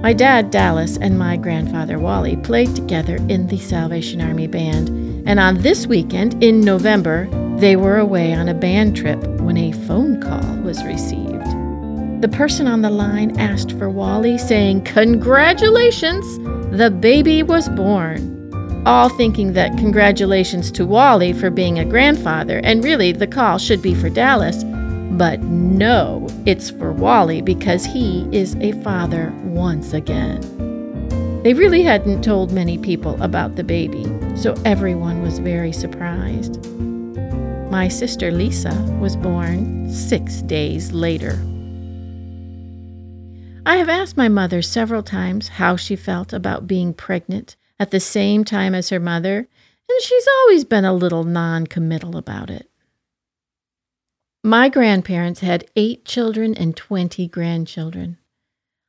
My 0.00 0.14
dad, 0.14 0.50
Dallas, 0.50 0.96
and 0.96 1.18
my 1.18 1.36
grandfather, 1.36 1.98
Wally, 1.98 2.36
played 2.38 2.74
together 2.74 3.16
in 3.28 3.46
the 3.46 3.58
Salvation 3.58 4.22
Army 4.22 4.46
Band, 4.46 4.88
and 5.28 5.38
on 5.38 5.60
this 5.60 5.86
weekend 5.86 6.42
in 6.42 6.62
November, 6.62 7.28
they 7.60 7.76
were 7.76 7.98
away 7.98 8.32
on 8.32 8.48
a 8.48 8.54
band 8.54 8.96
trip 8.96 9.22
when 9.40 9.58
a 9.58 9.72
phone 9.86 10.18
call 10.20 10.56
was 10.62 10.82
received. 10.84 11.44
The 12.22 12.30
person 12.32 12.66
on 12.66 12.80
the 12.80 12.90
line 12.90 13.38
asked 13.38 13.72
for 13.72 13.90
Wally, 13.90 14.38
saying, 14.38 14.84
Congratulations! 14.84 16.38
The 16.76 16.90
baby 16.90 17.42
was 17.42 17.68
born. 17.68 18.38
All 18.86 19.10
thinking 19.10 19.52
that 19.52 19.76
congratulations 19.76 20.70
to 20.72 20.86
Wally 20.86 21.34
for 21.34 21.50
being 21.50 21.78
a 21.78 21.84
grandfather, 21.84 22.62
and 22.64 22.82
really 22.82 23.12
the 23.12 23.26
call 23.26 23.58
should 23.58 23.82
be 23.82 23.94
for 23.94 24.08
Dallas. 24.08 24.64
But 24.64 25.40
no, 25.42 26.26
it's 26.46 26.70
for 26.70 26.92
Wally 26.92 27.42
because 27.42 27.84
he 27.84 28.26
is 28.32 28.54
a 28.56 28.72
father 28.82 29.34
once 29.44 29.92
again. 29.92 30.40
They 31.42 31.52
really 31.52 31.82
hadn't 31.82 32.22
told 32.22 32.52
many 32.52 32.78
people 32.78 33.22
about 33.22 33.56
the 33.56 33.64
baby, 33.64 34.06
so 34.34 34.54
everyone 34.64 35.20
was 35.20 35.38
very 35.38 35.72
surprised. 35.72 36.58
My 37.70 37.86
sister 37.86 38.32
Lisa 38.32 38.74
was 39.00 39.16
born 39.16 39.92
six 39.92 40.42
days 40.42 40.90
later. 40.90 41.38
I 43.64 43.76
have 43.76 43.88
asked 43.88 44.16
my 44.16 44.28
mother 44.28 44.60
several 44.60 45.04
times 45.04 45.46
how 45.46 45.76
she 45.76 45.94
felt 45.94 46.32
about 46.32 46.66
being 46.66 46.92
pregnant 46.92 47.54
at 47.78 47.92
the 47.92 48.00
same 48.00 48.42
time 48.42 48.74
as 48.74 48.88
her 48.88 48.98
mother, 48.98 49.46
and 49.88 50.02
she's 50.02 50.26
always 50.40 50.64
been 50.64 50.84
a 50.84 50.92
little 50.92 51.22
non 51.22 51.68
committal 51.68 52.16
about 52.16 52.50
it. 52.50 52.68
My 54.42 54.68
grandparents 54.68 55.38
had 55.38 55.70
eight 55.76 56.04
children 56.04 56.54
and 56.56 56.76
20 56.76 57.28
grandchildren. 57.28 58.18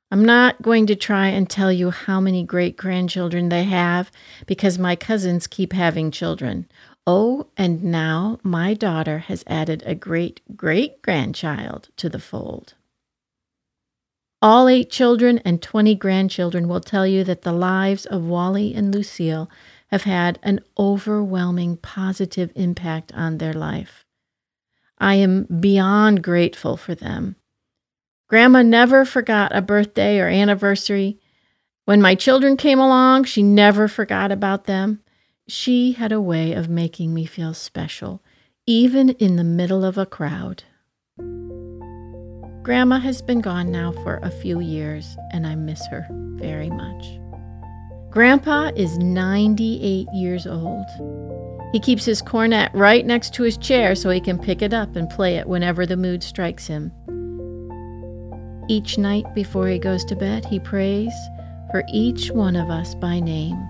I'm 0.09 0.25
not 0.25 0.61
going 0.61 0.87
to 0.87 0.95
try 0.95 1.27
and 1.27 1.49
tell 1.49 1.71
you 1.71 1.91
how 1.91 2.19
many 2.19 2.43
great 2.43 2.75
grandchildren 2.75 3.49
they 3.49 3.63
have 3.63 4.11
because 4.45 4.77
my 4.79 4.95
cousins 4.95 5.47
keep 5.47 5.71
having 5.71 6.11
children. 6.11 6.67
Oh, 7.07 7.47
and 7.57 7.83
now 7.83 8.39
my 8.43 8.73
daughter 8.73 9.19
has 9.19 9.43
added 9.47 9.81
a 9.85 9.95
great 9.95 10.41
great 10.55 11.01
grandchild 11.01 11.89
to 11.97 12.09
the 12.09 12.19
fold. 12.19 12.75
All 14.41 14.67
eight 14.67 14.89
children 14.89 15.39
and 15.39 15.61
20 15.61 15.95
grandchildren 15.95 16.67
will 16.67 16.79
tell 16.79 17.05
you 17.05 17.23
that 17.23 17.43
the 17.43 17.53
lives 17.53 18.05
of 18.05 18.25
Wally 18.25 18.73
and 18.73 18.93
Lucille 18.93 19.49
have 19.91 20.03
had 20.03 20.39
an 20.41 20.61
overwhelming 20.79 21.77
positive 21.77 22.51
impact 22.55 23.11
on 23.13 23.37
their 23.37 23.53
life. 23.53 24.05
I 24.99 25.15
am 25.15 25.43
beyond 25.43 26.23
grateful 26.23 26.77
for 26.77 26.95
them. 26.95 27.35
Grandma 28.29 28.61
never 28.61 29.05
forgot 29.05 29.55
a 29.55 29.61
birthday 29.61 30.19
or 30.19 30.27
anniversary. 30.27 31.19
When 31.85 32.01
my 32.01 32.15
children 32.15 32.57
came 32.57 32.79
along, 32.79 33.25
she 33.25 33.43
never 33.43 33.87
forgot 33.87 34.31
about 34.31 34.65
them. 34.65 35.01
She 35.53 35.91
had 35.91 36.13
a 36.13 36.21
way 36.21 36.53
of 36.53 36.69
making 36.69 37.13
me 37.13 37.25
feel 37.25 37.53
special, 37.53 38.23
even 38.65 39.09
in 39.09 39.35
the 39.35 39.43
middle 39.43 39.83
of 39.83 39.97
a 39.97 40.05
crowd. 40.05 40.63
Grandma 42.63 42.99
has 42.99 43.21
been 43.21 43.41
gone 43.41 43.69
now 43.69 43.91
for 43.91 44.21
a 44.23 44.31
few 44.31 44.61
years, 44.61 45.17
and 45.33 45.45
I 45.45 45.55
miss 45.55 45.85
her 45.87 46.07
very 46.37 46.69
much. 46.69 47.19
Grandpa 48.09 48.71
is 48.77 48.97
98 48.97 50.07
years 50.13 50.47
old. 50.47 50.85
He 51.73 51.81
keeps 51.81 52.05
his 52.05 52.21
cornet 52.21 52.71
right 52.73 53.05
next 53.05 53.33
to 53.33 53.43
his 53.43 53.57
chair 53.57 53.93
so 53.93 54.09
he 54.09 54.21
can 54.21 54.39
pick 54.39 54.61
it 54.61 54.73
up 54.73 54.95
and 54.95 55.09
play 55.09 55.35
it 55.35 55.49
whenever 55.49 55.85
the 55.85 55.97
mood 55.97 56.23
strikes 56.23 56.67
him. 56.67 56.93
Each 58.69 58.97
night 58.97 59.25
before 59.35 59.67
he 59.67 59.79
goes 59.79 60.05
to 60.05 60.15
bed, 60.15 60.45
he 60.45 60.61
prays 60.61 61.13
for 61.71 61.83
each 61.91 62.31
one 62.31 62.55
of 62.55 62.69
us 62.69 62.95
by 62.95 63.19
name. 63.19 63.61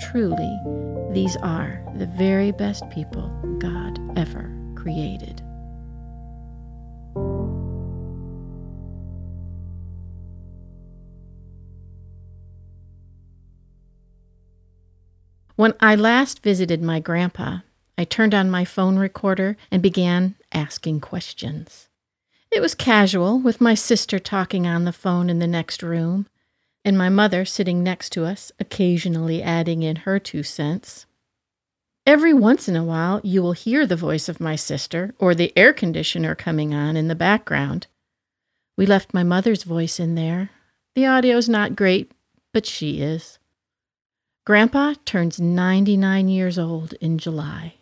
Truly, 0.00 0.58
these 1.12 1.36
are 1.42 1.82
the 1.96 2.06
very 2.06 2.52
best 2.52 2.88
people 2.90 3.28
God 3.58 3.98
ever 4.16 4.50
created. 4.76 5.42
When 15.56 15.74
I 15.80 15.96
last 15.96 16.44
visited 16.44 16.80
my 16.82 17.00
grandpa, 17.00 17.58
I 17.98 18.04
turned 18.04 18.32
on 18.32 18.48
my 18.48 18.64
phone 18.64 18.96
recorder 18.96 19.56
and 19.72 19.82
began 19.82 20.36
asking 20.52 21.00
questions. 21.00 21.88
It 22.52 22.60
was 22.60 22.76
casual, 22.76 23.40
with 23.40 23.60
my 23.60 23.74
sister 23.74 24.20
talking 24.20 24.68
on 24.68 24.84
the 24.84 24.92
phone 24.92 25.28
in 25.28 25.40
the 25.40 25.48
next 25.48 25.82
room, 25.82 26.28
and 26.88 26.96
my 26.96 27.10
mother 27.10 27.44
sitting 27.44 27.82
next 27.82 28.10
to 28.10 28.24
us, 28.24 28.50
occasionally 28.58 29.42
adding 29.42 29.82
in 29.82 29.94
her 29.94 30.18
two 30.18 30.42
cents. 30.42 31.04
Every 32.06 32.32
once 32.32 32.66
in 32.66 32.76
a 32.76 32.82
while, 32.82 33.20
you 33.22 33.42
will 33.42 33.52
hear 33.52 33.86
the 33.86 33.94
voice 33.94 34.26
of 34.26 34.40
my 34.40 34.56
sister 34.56 35.14
or 35.18 35.34
the 35.34 35.52
air 35.54 35.74
conditioner 35.74 36.34
coming 36.34 36.72
on 36.72 36.96
in 36.96 37.08
the 37.08 37.14
background. 37.14 37.88
We 38.78 38.86
left 38.86 39.12
my 39.12 39.22
mother's 39.22 39.64
voice 39.64 40.00
in 40.00 40.14
there. 40.14 40.48
The 40.94 41.06
audio's 41.06 41.46
not 41.46 41.76
great, 41.76 42.10
but 42.54 42.64
she 42.64 43.02
is. 43.02 43.38
Grandpa 44.46 44.94
turns 45.04 45.38
99 45.38 46.28
years 46.28 46.58
old 46.58 46.94
in 47.02 47.18
July. 47.18 47.74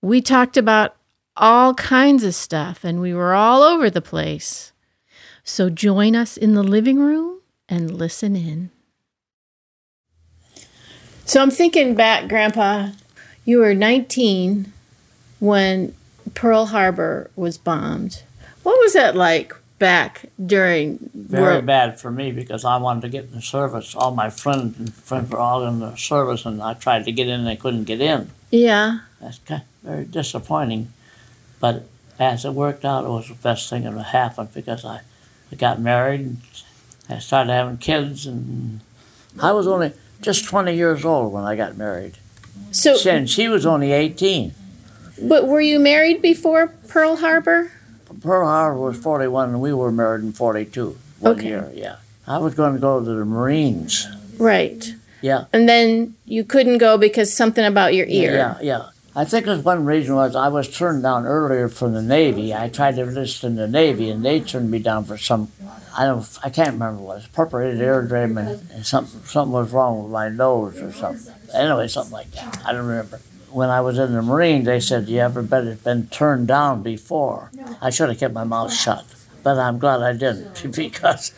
We 0.00 0.20
talked 0.20 0.56
about 0.56 0.94
all 1.36 1.74
kinds 1.74 2.22
of 2.22 2.36
stuff 2.36 2.84
and 2.84 3.00
we 3.00 3.12
were 3.12 3.34
all 3.34 3.64
over 3.64 3.90
the 3.90 4.00
place. 4.00 4.72
So 5.42 5.70
join 5.70 6.14
us 6.14 6.36
in 6.36 6.54
the 6.54 6.62
living 6.62 7.00
room 7.00 7.37
and 7.68 7.90
listen 7.90 8.36
in. 8.36 8.70
So 11.24 11.42
I'm 11.42 11.50
thinking 11.50 11.94
back, 11.94 12.28
Grandpa, 12.28 12.90
you 13.44 13.58
were 13.58 13.74
19 13.74 14.72
when 15.40 15.94
Pearl 16.34 16.66
Harbor 16.66 17.30
was 17.36 17.58
bombed. 17.58 18.22
What 18.62 18.78
was 18.78 18.94
that 18.94 19.14
like 19.14 19.54
back 19.78 20.24
during 20.44 21.10
Very 21.14 21.42
World- 21.42 21.66
bad 21.66 22.00
for 22.00 22.10
me 22.10 22.32
because 22.32 22.64
I 22.64 22.78
wanted 22.78 23.02
to 23.02 23.08
get 23.08 23.24
in 23.26 23.32
the 23.32 23.42
service. 23.42 23.94
All 23.94 24.14
my 24.14 24.30
friends 24.30 24.78
and 24.78 24.92
friends 24.92 25.30
were 25.30 25.38
all 25.38 25.64
in 25.66 25.80
the 25.80 25.94
service, 25.96 26.44
and 26.46 26.62
I 26.62 26.74
tried 26.74 27.04
to 27.04 27.12
get 27.12 27.28
in, 27.28 27.40
and 27.40 27.46
they 27.46 27.56
couldn't 27.56 27.84
get 27.84 28.00
in. 28.00 28.30
Yeah. 28.50 29.00
That's 29.20 29.38
kind 29.40 29.62
of 29.62 29.68
very 29.90 30.04
disappointing. 30.04 30.92
But 31.60 31.86
as 32.18 32.44
it 32.44 32.54
worked 32.54 32.84
out, 32.84 33.04
it 33.04 33.08
was 33.08 33.28
the 33.28 33.34
best 33.34 33.68
thing 33.70 33.82
that 33.84 33.92
happened 34.02 34.52
because 34.54 34.84
I, 34.84 35.02
I 35.52 35.56
got 35.56 35.80
married, 35.80 36.20
and 36.20 36.38
I 37.08 37.18
started 37.18 37.52
having 37.52 37.78
kids, 37.78 38.26
and 38.26 38.80
I 39.40 39.52
was 39.52 39.66
only 39.66 39.92
just 40.20 40.44
20 40.44 40.74
years 40.74 41.04
old 41.04 41.32
when 41.32 41.44
I 41.44 41.56
got 41.56 41.76
married. 41.76 42.14
So, 42.70 42.96
And 43.08 43.28
she 43.30 43.48
was 43.48 43.64
only 43.64 43.92
18. 43.92 44.52
but 45.22 45.46
were 45.46 45.60
you 45.60 45.78
married 45.78 46.20
before 46.20 46.68
Pearl 46.88 47.16
Harbor? 47.16 47.72
Pearl 48.22 48.46
Harbor 48.46 48.78
was 48.80 48.98
41, 48.98 49.50
and 49.50 49.60
we 49.60 49.72
were 49.72 49.90
married 49.92 50.22
in 50.24 50.32
42. 50.32 50.96
One 51.20 51.32
Okay. 51.32 51.48
year, 51.48 51.70
yeah. 51.74 51.96
I 52.26 52.38
was 52.38 52.54
going 52.54 52.74
to 52.74 52.78
go 52.80 53.00
to 53.02 53.04
the 53.04 53.24
Marines. 53.24 54.06
Right. 54.38 54.94
Yeah. 55.22 55.44
And 55.52 55.68
then 55.68 56.14
you 56.26 56.44
couldn't 56.44 56.78
go 56.78 56.98
because 56.98 57.32
something 57.32 57.64
about 57.64 57.94
your 57.94 58.06
ear. 58.06 58.32
Yeah, 58.34 58.56
yeah. 58.60 58.82
I 59.18 59.24
think 59.24 59.46
there's 59.46 59.64
one 59.64 59.84
reason 59.84 60.14
was 60.14 60.36
I 60.36 60.46
was 60.46 60.68
turned 60.68 61.02
down 61.02 61.26
earlier 61.26 61.68
from 61.68 61.92
the 61.92 62.02
Navy. 62.02 62.54
I 62.54 62.68
tried 62.68 62.94
to 62.94 63.02
enlist 63.02 63.42
in 63.42 63.56
the 63.56 63.66
Navy, 63.66 64.10
and 64.10 64.24
they 64.24 64.38
turned 64.38 64.70
me 64.70 64.78
down 64.78 65.06
for 65.06 65.18
some. 65.18 65.50
I 65.96 66.04
don't. 66.04 66.24
I 66.44 66.50
can't 66.50 66.74
remember 66.74 67.02
what 67.02 67.14
it 67.14 67.16
was. 67.16 67.26
Perforated 67.26 67.80
eardrum, 67.80 68.38
and, 68.38 68.70
and 68.70 68.86
something 68.86 69.20
something 69.24 69.52
was 69.52 69.72
wrong 69.72 70.04
with 70.04 70.12
my 70.12 70.28
nose 70.28 70.80
or 70.80 70.92
something. 70.92 71.34
Anyway, 71.52 71.88
something 71.88 72.12
like 72.12 72.30
that. 72.30 72.62
I 72.64 72.70
don't 72.70 72.86
remember. 72.86 73.20
When 73.50 73.70
I 73.70 73.80
was 73.80 73.98
in 73.98 74.12
the 74.12 74.22
Marines, 74.22 74.66
they 74.66 74.78
said 74.78 75.08
you 75.08 75.18
ever 75.18 75.42
been 75.42 76.06
turned 76.06 76.46
down 76.46 76.84
before. 76.84 77.50
I 77.82 77.90
should 77.90 78.10
have 78.10 78.20
kept 78.20 78.34
my 78.34 78.44
mouth 78.44 78.72
shut, 78.72 79.04
but 79.42 79.58
I'm 79.58 79.78
glad 79.78 80.02
I 80.02 80.12
didn't 80.12 80.72
because 80.76 81.32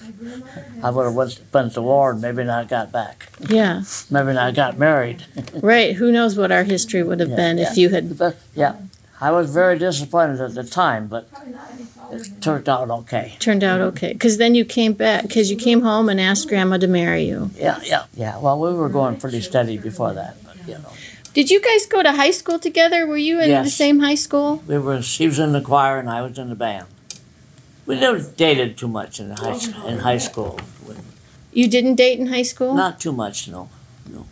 I 0.83 0.91
would 0.91 1.05
have 1.05 1.15
went, 1.15 1.41
went 1.53 1.75
to 1.75 1.83
war 1.83 2.13
and 2.13 2.21
maybe 2.21 2.45
not 2.45 2.69
got 2.69 2.91
back. 2.93 3.29
Yeah. 3.49 3.83
Maybe 4.11 4.33
not 4.33 4.55
got 4.55 4.79
married. 4.79 5.25
Right. 5.63 5.95
Who 5.97 6.11
knows 6.13 6.37
what 6.37 6.51
our 6.53 6.65
history 6.65 7.03
would 7.03 7.21
have 7.21 7.31
Yeah, 7.31 7.37
been 7.37 7.59
if 7.59 7.77
you 7.77 7.91
had. 7.91 8.17
But, 8.17 8.37
yeah, 8.55 8.77
I 9.21 9.31
was 9.31 9.53
very 9.53 9.79
disappointed 9.79 10.41
at 10.41 10.55
the 10.55 10.65
time, 10.65 11.07
but 11.09 11.29
it 12.13 12.41
turned 12.41 12.69
out 12.69 12.91
okay. 12.91 13.37
Turned 13.39 13.63
out 13.63 13.81
mm-hmm. 13.81 13.89
okay. 13.97 14.13
Because 14.13 14.39
then 14.39 14.55
you 14.55 14.65
came 14.65 14.95
back, 14.95 15.23
because 15.23 15.51
you 15.51 15.57
came 15.57 15.83
home 15.83 16.09
and 16.09 16.21
asked 16.21 16.49
Grandma 16.49 16.79
to 16.79 16.87
marry 16.87 17.25
you. 17.25 17.51
Yeah, 17.57 17.79
yeah, 17.85 18.05
yeah. 18.15 18.39
Well, 18.39 18.59
we 18.59 18.73
were 18.73 18.89
going 18.89 19.19
pretty 19.19 19.41
steady 19.43 19.77
before 19.77 20.15
that, 20.15 20.37
but 20.45 20.57
you 20.67 20.75
know, 20.75 20.93
Did 21.35 21.51
you 21.51 21.61
guys 21.61 21.87
go 21.87 22.03
to 22.03 22.13
high 22.13 22.33
school 22.33 22.59
together? 22.59 23.07
Were 23.07 23.17
you 23.19 23.41
in 23.41 23.51
the 23.63 23.71
same 23.71 24.01
high 24.01 24.17
school? 24.17 24.63
we 24.67 24.79
were. 24.79 25.03
She 25.03 25.27
was 25.27 25.39
in 25.39 25.53
the 25.53 25.61
choir 25.61 25.99
and 25.99 26.09
I 26.09 26.23
was 26.23 26.39
in 26.39 26.49
the 26.49 26.57
band. 26.57 26.87
We 27.91 28.01
never 28.01 28.21
dated 28.37 28.77
too 28.79 28.89
much 28.89 29.19
in 29.21 29.31
high 29.31 29.51
s- 29.51 29.67
in 29.91 29.99
high 29.99 30.19
school. 30.19 30.59
You 31.53 31.67
didn't 31.69 31.97
date 31.97 32.19
in 32.21 32.27
high 32.29 32.45
school? 32.53 32.75
Not 32.75 33.01
too 33.01 33.13
much, 33.13 33.49
no, 33.49 33.69
no. 34.09 34.27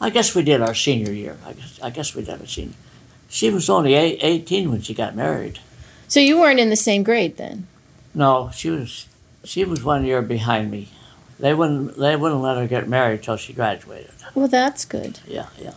I 0.00 0.10
guess 0.10 0.34
we 0.34 0.42
did 0.42 0.60
our 0.60 0.74
senior 0.74 1.12
year. 1.12 1.36
I 1.46 1.52
guess 1.52 1.78
I 1.86 1.90
guess 1.90 2.14
we 2.16 2.22
did 2.24 2.40
our 2.40 2.46
senior. 2.46 2.74
She 3.28 3.50
was 3.50 3.70
only 3.70 3.94
eight, 3.94 4.18
18 4.22 4.70
when 4.70 4.82
she 4.82 4.94
got 4.94 5.14
married. 5.14 5.58
So 6.08 6.18
you 6.20 6.38
weren't 6.40 6.58
in 6.60 6.70
the 6.70 6.76
same 6.88 7.02
grade 7.04 7.36
then? 7.36 7.66
No, 8.14 8.50
she 8.54 8.70
was 8.70 9.06
she 9.44 9.64
was 9.64 9.84
one 9.84 10.04
year 10.04 10.20
behind 10.22 10.70
me. 10.70 10.88
They 11.38 11.54
wouldn't 11.54 11.96
they 11.96 12.16
wouldn't 12.16 12.42
let 12.42 12.56
her 12.58 12.66
get 12.66 12.88
married 12.88 13.22
till 13.22 13.36
she 13.36 13.52
graduated. 13.52 14.10
Well, 14.34 14.48
that's 14.48 14.84
good. 14.84 15.20
Yeah, 15.26 15.46
yeah, 15.62 15.74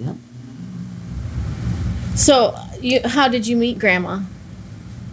yeah. 0.00 0.14
So, 2.16 2.54
you, 2.80 3.00
how 3.04 3.26
did 3.28 3.46
you 3.48 3.56
meet 3.56 3.78
Grandma? 3.80 4.20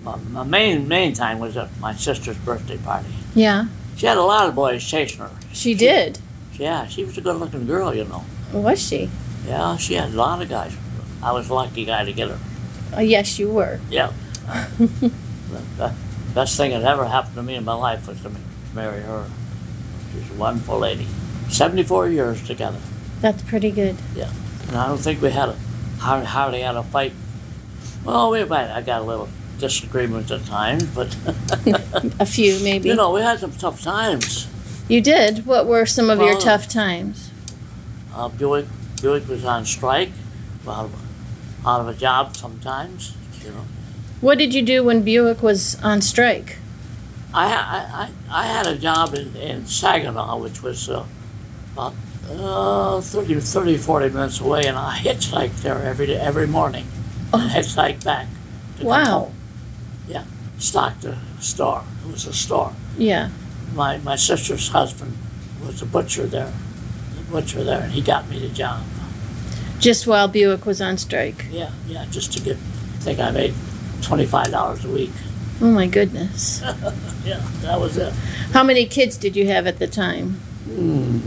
My, 0.03 0.43
main 0.43 0.87
main 0.87 1.13
time 1.13 1.39
was 1.39 1.55
at 1.57 1.69
my 1.79 1.93
sister's 1.93 2.37
birthday 2.37 2.77
party. 2.77 3.09
Yeah, 3.35 3.67
She 3.97 4.07
had 4.07 4.17
a 4.17 4.23
lot 4.23 4.49
of 4.49 4.55
boys 4.55 4.83
chasing 4.83 5.19
her. 5.19 5.29
she 5.53 5.73
did. 5.75 6.19
Yeah, 6.53 6.87
she 6.87 7.03
was 7.03 7.17
a 7.17 7.21
good 7.21 7.35
looking 7.37 7.65
girl, 7.67 7.93
you 7.93 8.03
know. 8.05 8.23
Was 8.51 8.81
she? 8.81 9.09
Yeah, 9.47 9.77
she 9.77 9.93
had 9.95 10.09
a 10.09 10.15
lot 10.15 10.41
of 10.41 10.49
guys. 10.49 10.75
I 11.23 11.31
was 11.31 11.47
the 11.47 11.53
lucky 11.53 11.85
guy 11.85 12.03
to 12.03 12.13
get 12.13 12.29
her. 12.29 12.39
Oh, 12.95 12.99
yes, 12.99 13.39
you 13.39 13.49
were. 13.49 13.79
Yeah. 13.89 14.11
the, 14.77 15.11
uh, 15.79 15.87
the 15.87 15.93
best 16.33 16.57
thing 16.57 16.71
that 16.71 16.83
ever 16.83 17.05
happened 17.05 17.35
to 17.35 17.43
me 17.43 17.55
in 17.55 17.63
my 17.63 17.73
life 17.73 18.07
was 18.07 18.17
to, 18.21 18.29
to 18.29 18.35
marry 18.75 19.01
her. 19.01 19.29
She's 20.13 20.29
a 20.31 20.33
wonderful 20.33 20.79
lady. 20.79 21.07
74 21.49 22.09
years 22.09 22.45
together. 22.45 22.79
That's 23.21 23.41
pretty 23.43 23.71
good. 23.71 23.95
Yeah. 24.15 24.31
And 24.67 24.77
I 24.77 24.87
don't 24.87 24.97
think 24.97 25.21
we 25.21 25.29
had 25.31 25.49
a 25.49 25.57
hardly, 25.99 26.25
hardly 26.25 26.61
had 26.61 26.75
a 26.75 26.83
fight. 26.83 27.13
Well, 28.03 28.31
we 28.31 28.43
might. 28.45 28.69
I 28.71 28.81
got 28.81 29.01
a 29.01 29.05
little 29.05 29.29
disagreements 29.62 30.32
at 30.32 30.43
times, 30.45 30.84
but 30.93 31.15
A 32.19 32.26
few, 32.26 32.60
maybe. 32.63 32.89
you 32.89 32.95
know, 32.95 33.12
we 33.12 33.21
had 33.21 33.39
some 33.39 33.54
tough 33.54 33.82
times. 33.82 34.47
You 34.89 35.00
did. 35.02 35.45
What 35.45 35.65
were 35.67 35.86
some 35.86 36.10
of 36.10 36.19
your 36.19 36.34
Well- 36.34 36.41
tough 36.41 36.67
times? 36.67 37.30
Uh, 38.13 38.28
Buick, 38.28 38.65
Buick 39.02 39.28
was 39.30 39.45
on 39.45 39.65
strike, 39.65 40.12
out 40.67 40.86
of, 40.86 40.93
out 41.65 41.80
of 41.82 41.88
a 41.88 41.93
job 41.93 42.36
sometimes. 42.36 43.13
You 43.43 43.52
know, 43.52 43.65
What 44.19 44.38
did 44.38 44.54
you 44.54 44.62
do 44.62 44.84
when 44.84 45.02
Buick 45.04 45.41
was 45.41 45.82
on 45.82 46.02
strike? 46.02 46.58
I 47.34 47.45
I, 47.47 47.80
I, 48.04 48.43
I 48.43 48.45
had 48.47 48.67
a 48.67 48.76
job 48.76 49.13
in, 49.13 49.34
in 49.38 49.65
Saginaw, 49.65 50.38
which 50.38 50.62
was 50.62 50.89
uh, 50.89 51.06
about 51.74 51.93
uh, 52.30 53.00
30, 53.00 53.39
30, 53.39 53.78
40 53.78 54.10
minutes 54.10 54.39
away, 54.41 54.63
and 54.65 54.78
I 54.78 54.97
hitchhiked 54.97 55.62
there 55.62 55.82
every 55.82 56.08
day, 56.08 56.17
every 56.17 56.47
morning. 56.47 56.86
And 57.34 57.50
hitchhiked 57.50 58.04
back. 58.04 58.28
To 58.76 58.80
come 58.80 58.88
Wow. 58.88 59.06
home. 59.19 59.34
Stocked 60.62 61.06
a 61.06 61.17
store. 61.39 61.84
It 62.06 62.12
was 62.12 62.28
a 62.28 62.34
store. 62.34 62.71
Yeah. 62.97 63.30
my, 63.74 63.97
my 63.97 64.15
sister's 64.15 64.67
husband 64.69 65.17
was 65.65 65.82
a 65.82 65.86
butcher 65.88 66.28
there, 66.28 66.54
the 67.17 67.24
butcher 67.32 67.63
there, 67.63 67.82
and 67.82 67.91
he 67.91 68.02
got 68.02 68.30
me 68.30 68.38
the 68.39 68.50
job. 68.50 68.84
Just 69.80 70.06
while 70.06 70.28
Buick 70.28 70.65
was 70.67 70.80
on 70.80 70.97
strike. 71.00 71.45
Yeah, 71.50 71.71
yeah, 71.88 72.06
just 72.12 72.32
to 72.34 72.39
get, 72.41 72.58
I 72.58 73.00
think 73.00 73.19
I 73.19 73.32
made 73.32 73.54
twenty-five 74.04 74.52
dollars 74.52 74.86
a 74.86 74.89
week. 74.89 75.10
Oh 75.62 75.71
my 75.71 75.88
goodness. 75.88 76.62
Yeah, 77.24 77.39
that 77.62 77.80
was 77.80 77.97
it. 77.97 78.12
How 78.52 78.63
many 78.63 78.88
kids 78.88 79.15
did 79.15 79.36
you 79.36 79.45
have 79.47 79.67
at 79.67 79.78
the 79.78 79.86
time? 79.86 80.39
Hmm. 80.65 81.19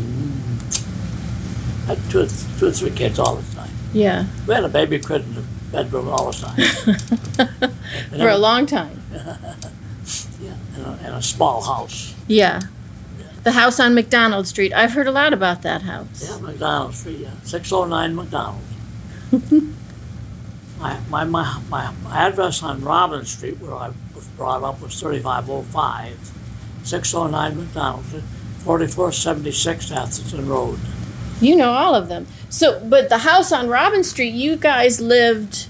I 1.88 1.94
had 1.94 2.11
two, 2.11 2.27
two 2.59 2.66
or 2.66 2.73
three 2.73 2.90
kids 2.90 3.20
all 3.20 3.37
the 3.37 3.55
time. 3.55 3.70
Yeah. 3.92 4.27
We 4.49 4.55
had 4.55 4.64
a 4.64 4.68
baby 4.68 4.99
crib 4.99 5.23
in 5.23 5.35
the 5.37 5.44
bedroom 5.70 6.09
all 6.09 6.33
the 6.33 6.38
time. 7.47 7.70
And 8.11 8.20
For 8.20 8.28
a 8.28 8.38
long 8.38 8.66
time. 8.66 9.02
yeah, 9.12 10.57
and 10.76 10.87
a, 10.87 10.98
and 11.02 11.14
a 11.14 11.22
small 11.22 11.62
house. 11.62 12.14
Yeah. 12.26 12.62
The 13.42 13.52
house 13.52 13.78
on 13.78 13.94
McDonald 13.94 14.46
Street. 14.46 14.72
I've 14.72 14.92
heard 14.92 15.07
a 15.07 15.12
lot 15.12 15.35
about 15.35 15.62
that 15.62 15.83
house. 15.83 16.26
Yeah, 16.26 16.38
McDonald 16.38 16.94
Street, 16.94 17.18
yeah, 17.18 17.30
six 17.42 17.70
oh 17.72 17.85
nine 17.85 18.16
McDonald. 18.16 18.62
my, 20.80 20.98
my, 21.11 21.24
my, 21.24 21.61
my, 21.68 21.92
my 22.02 22.16
address 22.26 22.62
on 22.62 22.83
Robin 22.83 23.24
Street, 23.26 23.59
where 23.61 23.74
I 23.74 23.92
was 24.14 24.26
brought 24.28 24.62
up, 24.62 24.80
was 24.80 24.98
thirty-five 24.98 25.50
oh 25.50 25.62
five, 25.62 26.16
six 26.85 27.14
oh 27.14 27.26
nine 27.26 27.59
McDonald, 27.59 28.04
forty-four 28.61 29.12
seventy-six 29.12 29.92
Atherton 29.92 30.48
Road. 30.48 30.78
You 31.40 31.57
know 31.57 31.72
all 31.72 31.94
of 31.94 32.09
them. 32.09 32.26
So, 32.48 32.80
but 32.80 33.11
the 33.11 33.18
house 33.18 33.52
on 33.52 33.68
Robin 33.68 34.04
Street, 34.04 34.33
you 34.33 34.57
guys 34.57 35.00
lived. 35.02 35.66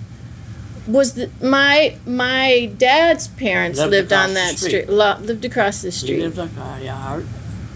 Was 0.87 1.15
the, 1.15 1.31
my 1.43 1.97
my 2.07 2.71
dad's 2.77 3.29
parents 3.29 3.79
Lived 3.79 3.91
lived, 3.91 4.13
on 4.13 4.35
that 4.35 4.57
street. 4.59 4.85
street. 4.85 4.89
Lived 4.91 5.45
across 5.45 5.81
the 5.83 5.89
He 5.89 5.93
street. 5.93 6.21
lived, 6.21 6.39
ac- 6.39 6.51
uh, 6.61 6.79
yeah, 6.83 6.97
Art, 7.09 7.25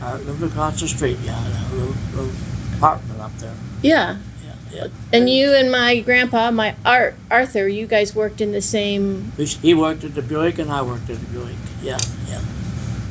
Art 0.03 0.27
lived 0.27 0.43
across 0.43 0.81
the 0.81 0.89
street, 0.89 1.17
yeah, 1.25 1.39
a 1.41 1.75
little, 1.75 1.95
little 2.15 2.31
apartment 2.77 3.21
up 3.21 3.35
there, 3.39 3.55
yeah. 3.83 4.19
yeah, 4.45 4.55
yeah. 4.73 4.87
And 5.13 5.31
you 5.31 5.55
and 5.55 5.73
my 5.73 6.01
grandpa, 6.01 6.51
my 6.51 6.77
Art 6.85 7.15
Arthur, 7.31 7.67
you 7.67 7.87
guys 7.87 8.15
worked 8.15 8.41
in 8.43 8.53
the 8.53 8.61
same. 8.61 9.33
He 9.39 9.73
worked 9.73 10.05
at 10.05 10.15
the 10.15 10.23
Buick 10.23 10.59
and 10.59 10.71
I 10.71 10.83
worked 10.83 11.09
at 11.09 11.19
the 11.19 11.27
Buick. 11.33 11.57
Yeah, 11.83 11.97
yeah. 12.29 12.43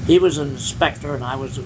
He 0.06 0.20
was 0.20 0.38
an 0.38 0.50
inspector 0.50 1.16
and 1.16 1.24
I 1.24 1.36
was 1.36 1.58
a, 1.58 1.64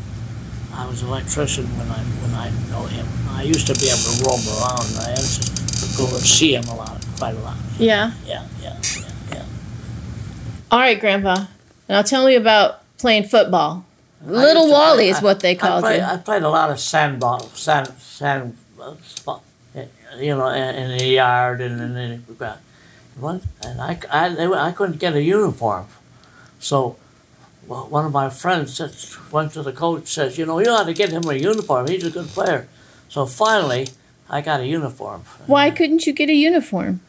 I 0.73 0.87
was 0.87 1.01
an 1.01 1.09
electrician 1.09 1.65
when 1.77 1.89
I 1.91 1.99
when 2.23 2.33
I 2.33 2.49
know 2.71 2.85
him. 2.87 3.05
I 3.29 3.43
used 3.43 3.67
to 3.67 3.75
be 3.75 3.87
able 3.91 4.07
to 4.07 4.23
roam 4.23 4.39
around. 4.55 4.85
and 4.87 4.99
I 5.05 5.09
used 5.19 5.43
to 5.43 5.97
go 5.97 6.07
and 6.07 6.23
see 6.23 6.55
him 6.55 6.63
a 6.65 6.75
lot, 6.75 7.03
quite 7.21 7.35
a 7.35 7.39
lot. 7.39 7.57
Yeah. 7.77 8.13
Yeah, 8.25 8.43
yeah, 8.63 8.75
yeah, 8.97 9.11
yeah. 9.31 9.45
All 10.71 10.79
right, 10.79 10.99
Grandpa. 10.99 11.45
Now 11.87 12.01
tell 12.01 12.25
me 12.25 12.35
about 12.35 12.81
playing 12.97 13.25
football. 13.25 13.85
Little 14.25 14.71
Wally 14.71 14.97
play- 14.97 15.09
is 15.09 15.21
what 15.21 15.39
they 15.41 15.53
called 15.53 15.83
I 15.85 15.87
played, 15.87 15.99
you. 15.99 16.05
I 16.05 16.17
played 16.17 16.43
a 16.43 16.49
lot 16.49 16.71
of 16.71 16.79
sandball, 16.79 17.41
sand, 17.53 17.89
sand, 17.99 18.57
spot, 19.03 19.43
you 20.17 20.35
know, 20.35 20.47
in, 20.47 20.75
in 20.75 20.97
the 20.97 21.05
yard 21.05 21.61
and 21.61 21.79
in 21.97 22.23
the 22.27 22.33
ground. 22.33 22.59
And 23.63 23.81
I, 23.81 23.99
I, 24.09 24.67
I 24.69 24.71
couldn't 24.71 24.99
get 24.99 25.13
a 25.13 25.21
uniform, 25.21 25.85
so 26.59 26.95
well, 27.67 27.87
one 27.87 28.05
of 28.05 28.11
my 28.11 28.29
friends 28.29 28.75
said, 28.77 28.95
went 29.31 29.53
to 29.53 29.61
the 29.61 29.71
coach 29.71 30.07
says, 30.07 30.37
you 30.39 30.45
know, 30.47 30.57
you 30.59 30.69
ought 30.69 30.85
to 30.85 30.93
get 30.93 31.09
him 31.11 31.23
a 31.29 31.35
uniform. 31.35 31.87
He's 31.87 32.03
a 32.03 32.09
good 32.09 32.27
player. 32.29 32.67
So 33.09 33.25
finally, 33.27 33.89
I 34.29 34.41
got 34.41 34.61
a 34.61 34.65
uniform. 34.65 35.23
Why 35.45 35.69
couldn't 35.69 36.07
you 36.07 36.13
get 36.13 36.29
a 36.29 36.33
uniform? 36.33 37.01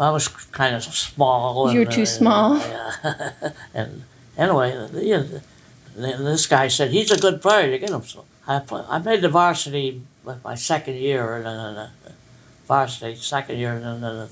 I 0.00 0.10
was 0.10 0.28
kind 0.28 0.74
of 0.74 0.82
small. 0.82 1.72
You 1.72 1.80
were 1.80 1.84
too 1.84 2.02
uh, 2.02 2.06
small. 2.06 2.58
Yeah. 2.58 2.92
and 3.74 4.04
anyway, 4.36 4.88
you 4.94 5.18
know, 5.18 5.40
this 5.94 6.46
guy 6.46 6.68
said 6.68 6.90
he's 6.90 7.10
a 7.10 7.18
good 7.20 7.42
player. 7.42 7.70
You 7.70 7.78
get 7.78 7.90
him. 7.90 8.02
So 8.02 8.24
I 8.48 8.60
pla- 8.60 8.86
I 8.88 8.98
made 8.98 9.20
the 9.20 9.28
varsity 9.28 10.02
my 10.44 10.54
second 10.54 10.96
year, 10.96 11.36
and 11.36 11.44
then 11.46 11.74
the 11.74 11.90
varsity 12.66 13.14
second 13.16 13.58
year, 13.58 13.74
and 13.74 13.84
then 13.84 14.00
the 14.00 14.26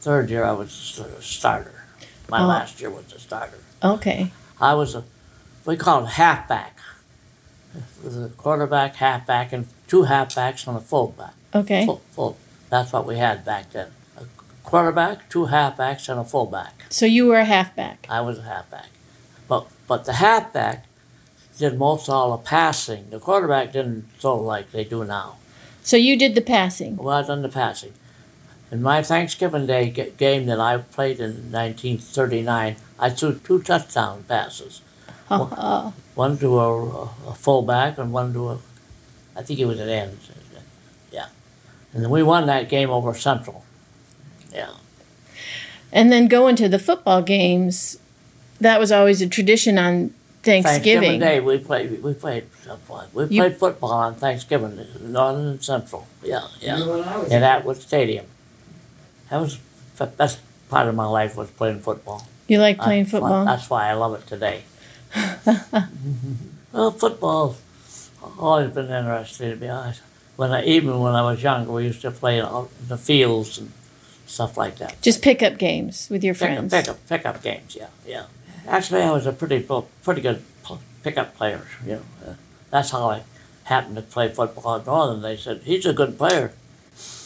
third 0.00 0.30
year 0.30 0.44
I 0.44 0.52
was 0.52 1.00
a 1.00 1.20
starter. 1.20 1.84
My 2.28 2.42
Oh. 2.42 2.46
last 2.46 2.80
year 2.80 2.90
was 2.90 3.12
a 3.12 3.18
starter. 3.18 3.58
Okay. 3.82 4.30
I 4.60 4.74
was 4.74 4.94
a 4.94 5.02
we 5.64 5.76
call 5.76 6.04
it 6.04 6.10
halfback. 6.10 6.76
With 8.02 8.24
a 8.24 8.28
quarterback, 8.30 8.96
halfback, 8.96 9.52
and 9.52 9.66
two 9.88 10.04
halfbacks 10.04 10.66
and 10.66 10.76
a 10.76 10.80
fullback. 10.80 11.34
Okay. 11.54 11.84
Full, 11.84 12.02
full. 12.12 12.36
That's 12.70 12.92
what 12.92 13.06
we 13.06 13.16
had 13.18 13.44
back 13.44 13.72
then. 13.72 13.88
Quarterback, 14.68 15.30
two 15.30 15.46
halfbacks, 15.46 16.10
and 16.10 16.20
a 16.20 16.24
fullback. 16.24 16.84
So 16.90 17.06
you 17.06 17.24
were 17.24 17.38
a 17.38 17.44
halfback. 17.46 18.06
I 18.10 18.20
was 18.20 18.38
a 18.38 18.42
halfback. 18.42 18.90
But 19.48 19.66
but 19.86 20.04
the 20.04 20.12
halfback 20.12 20.84
did 21.56 21.78
most 21.78 22.10
all 22.10 22.36
the 22.36 22.42
passing. 22.44 23.08
The 23.08 23.18
quarterback 23.18 23.72
didn't 23.72 24.02
throw 24.18 24.36
like 24.36 24.70
they 24.70 24.84
do 24.84 25.06
now. 25.06 25.36
So 25.82 25.96
you 25.96 26.18
did 26.18 26.34
the 26.34 26.42
passing. 26.42 26.98
Well, 26.98 27.16
I 27.16 27.26
done 27.26 27.40
the 27.40 27.48
passing. 27.48 27.94
In 28.70 28.82
my 28.82 29.02
Thanksgiving 29.02 29.64
Day 29.64 29.88
ga- 29.88 30.10
game 30.10 30.44
that 30.44 30.60
I 30.60 30.76
played 30.76 31.18
in 31.18 31.50
1939, 31.50 32.76
I 32.98 33.08
threw 33.08 33.38
two 33.38 33.62
touchdown 33.62 34.24
passes. 34.28 34.82
Oh, 35.30 35.94
One 36.14 36.36
to 36.38 36.58
a, 36.58 37.02
a 37.28 37.34
fullback 37.34 37.96
and 37.96 38.12
one 38.12 38.34
to 38.34 38.50
a, 38.50 38.58
I 39.34 39.42
think 39.42 39.60
it 39.60 39.64
was 39.64 39.80
an 39.80 39.88
end. 39.88 40.18
Yeah. 41.10 41.28
And 41.94 42.02
then 42.04 42.10
we 42.10 42.22
won 42.22 42.44
that 42.46 42.68
game 42.68 42.90
over 42.90 43.14
Central. 43.14 43.64
Yeah. 44.52 44.70
and 45.92 46.10
then 46.12 46.26
going 46.28 46.56
to 46.56 46.68
the 46.68 46.78
football 46.78 47.22
games, 47.22 47.98
that 48.60 48.80
was 48.80 48.90
always 48.92 49.20
a 49.22 49.28
tradition 49.28 49.78
on 49.78 50.14
Thanksgiving. 50.42 51.20
Day 51.20 51.40
we 51.40 51.58
played 51.58 52.02
we 52.02 52.14
played 52.14 52.44
we 53.12 53.24
You- 53.24 53.42
played 53.42 53.56
football 53.56 53.92
on 53.92 54.14
Thanksgiving, 54.14 54.78
Northern 55.00 55.46
and 55.48 55.62
Central. 55.62 56.06
Yeah, 56.22 56.46
yeah. 56.60 56.78
When 56.86 57.04
I 57.04 57.16
was 57.18 57.30
In 57.32 57.42
Atwood 57.42 57.76
Stadium. 57.78 58.26
That 59.30 59.40
was 59.40 59.58
the 59.96 60.06
best 60.06 60.40
part 60.70 60.88
of 60.88 60.94
my 60.94 61.04
life 61.06 61.36
was 61.36 61.50
playing 61.50 61.80
football. 61.80 62.26
You 62.46 62.58
like 62.60 62.78
playing 62.78 63.04
That's 63.04 63.12
why- 63.14 63.20
football? 63.20 63.44
That's 63.44 63.68
why 63.70 63.90
I 63.90 63.92
love 63.92 64.14
it 64.14 64.26
today. 64.26 64.62
well, 66.72 66.90
football 66.92 67.56
always 68.38 68.70
been 68.70 68.86
interesting 68.90 69.50
to 69.50 69.56
be 69.56 69.68
honest. 69.68 70.00
When 70.36 70.52
I 70.52 70.64
even 70.64 70.98
when 71.00 71.14
I 71.14 71.22
was 71.22 71.42
younger, 71.42 71.72
we 71.72 71.84
used 71.84 72.00
to 72.02 72.10
play 72.10 72.40
out 72.40 72.70
in 72.80 72.88
the 72.88 72.96
fields 72.98 73.58
and 73.58 73.72
stuff 74.28 74.56
like 74.56 74.76
that. 74.78 75.00
Just 75.02 75.22
pick 75.22 75.42
up 75.42 75.58
games 75.58 76.06
with 76.10 76.22
your 76.22 76.34
Pick 76.34 76.40
friends. 76.40 76.72
pick 76.72 76.88
up, 76.88 77.08
pick 77.08 77.26
up 77.26 77.42
games. 77.42 77.74
Yeah, 77.76 77.88
yeah. 78.06 78.26
Actually, 78.66 79.02
I 79.02 79.10
was 79.10 79.26
a 79.26 79.32
pretty 79.32 79.66
pretty 80.04 80.20
good 80.20 80.42
pickup 81.02 81.34
player. 81.36 81.66
You 81.84 81.92
know, 81.92 82.02
uh, 82.26 82.34
that's 82.70 82.90
how 82.90 83.08
I 83.10 83.22
happened 83.64 83.96
to 83.96 84.02
play 84.02 84.28
football 84.28 84.76
at 84.76 84.86
Northern. 84.86 85.22
They 85.22 85.36
said 85.36 85.62
he's 85.64 85.86
a 85.86 85.92
good 85.92 86.16
player. 86.18 86.52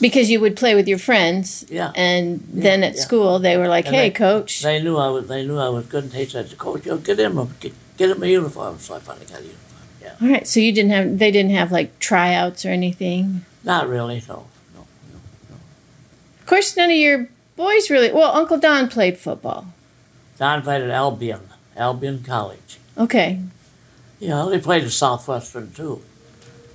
Because 0.01 0.31
you 0.31 0.39
would 0.41 0.57
play 0.57 0.75
with 0.75 0.87
your 0.87 0.99
friends, 0.99 1.65
Yeah. 1.71 1.93
and 1.97 2.47
then 2.53 2.85
at 2.85 2.95
yeah. 2.95 3.01
school 3.01 3.39
they 3.39 3.57
were 3.57 3.69
like, 3.69 3.87
And 3.87 3.95
"Hey, 3.97 4.09
they- 4.11 4.15
coach." 4.15 4.61
They 4.63 4.83
knew 4.83 4.97
I 4.99 5.09
was. 5.09 5.29
They 5.29 5.47
knew 5.47 5.59
I 5.59 5.69
was 5.71 5.87
good. 5.87 6.05
And 6.05 6.13
they 6.13 6.27
said, 6.27 6.57
"Coach, 6.59 6.85
you 6.87 6.99
get 6.99 7.19
him 7.19 7.39
a 7.39 7.47
get, 7.59 7.73
get 7.97 8.11
him 8.11 8.23
a 8.23 8.27
uniform." 8.27 8.79
So 8.79 8.95
I 8.97 8.99
finally 9.01 9.27
got 9.27 9.39
a 9.41 9.43
uniform. 9.43 9.59
Yeah. 10.03 10.15
All 10.21 10.29
right, 10.29 10.47
so 10.47 10.61
you 10.61 10.73
didn't 10.73 10.91
have 10.91 11.19
they 11.19 11.31
didn't 11.31 11.53
have 11.53 11.73
like 11.73 11.99
tryouts 12.01 12.67
or 12.67 12.71
anything. 12.71 13.45
Not 13.65 13.89
really. 13.89 14.23
No. 14.29 14.47
Of 16.43 16.47
course, 16.47 16.77
none 16.77 16.91
of 16.91 16.97
your 16.97 17.29
boys 17.57 17.89
really. 17.89 18.11
Well, 18.13 18.35
Uncle 18.37 18.59
Don 18.59 18.89
played 18.89 19.17
football. 19.17 19.67
Don 20.39 20.63
played 20.63 20.83
at 20.83 20.91
Albion, 20.91 21.49
Albion 21.77 22.23
College. 22.25 22.79
Okay, 22.99 23.39
You 24.21 24.29
know, 24.29 24.51
they 24.51 24.59
played 24.59 24.83
at 24.85 24.91
Southwestern 24.91 25.73
too. 25.73 26.03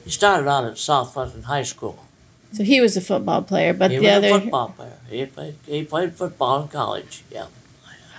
He 0.03 0.09
started 0.09 0.47
out 0.49 0.63
at 0.65 0.77
Southwestern 0.77 1.43
High 1.43 1.63
School. 1.63 2.05
so 2.53 2.63
he 2.63 2.79
was 2.81 2.95
a 2.97 3.01
football 3.01 3.41
player, 3.43 3.73
but 3.73 3.91
he 3.91 3.97
the 3.97 4.03
was 4.05 4.13
other. 4.15 4.27
a 4.29 4.39
football 4.39 4.69
player. 4.69 4.97
He 5.09 5.25
played. 5.25 5.55
He 5.65 5.83
played 5.83 6.15
football 6.15 6.61
in 6.63 6.69
college. 6.69 7.23
Yeah. 7.29 7.47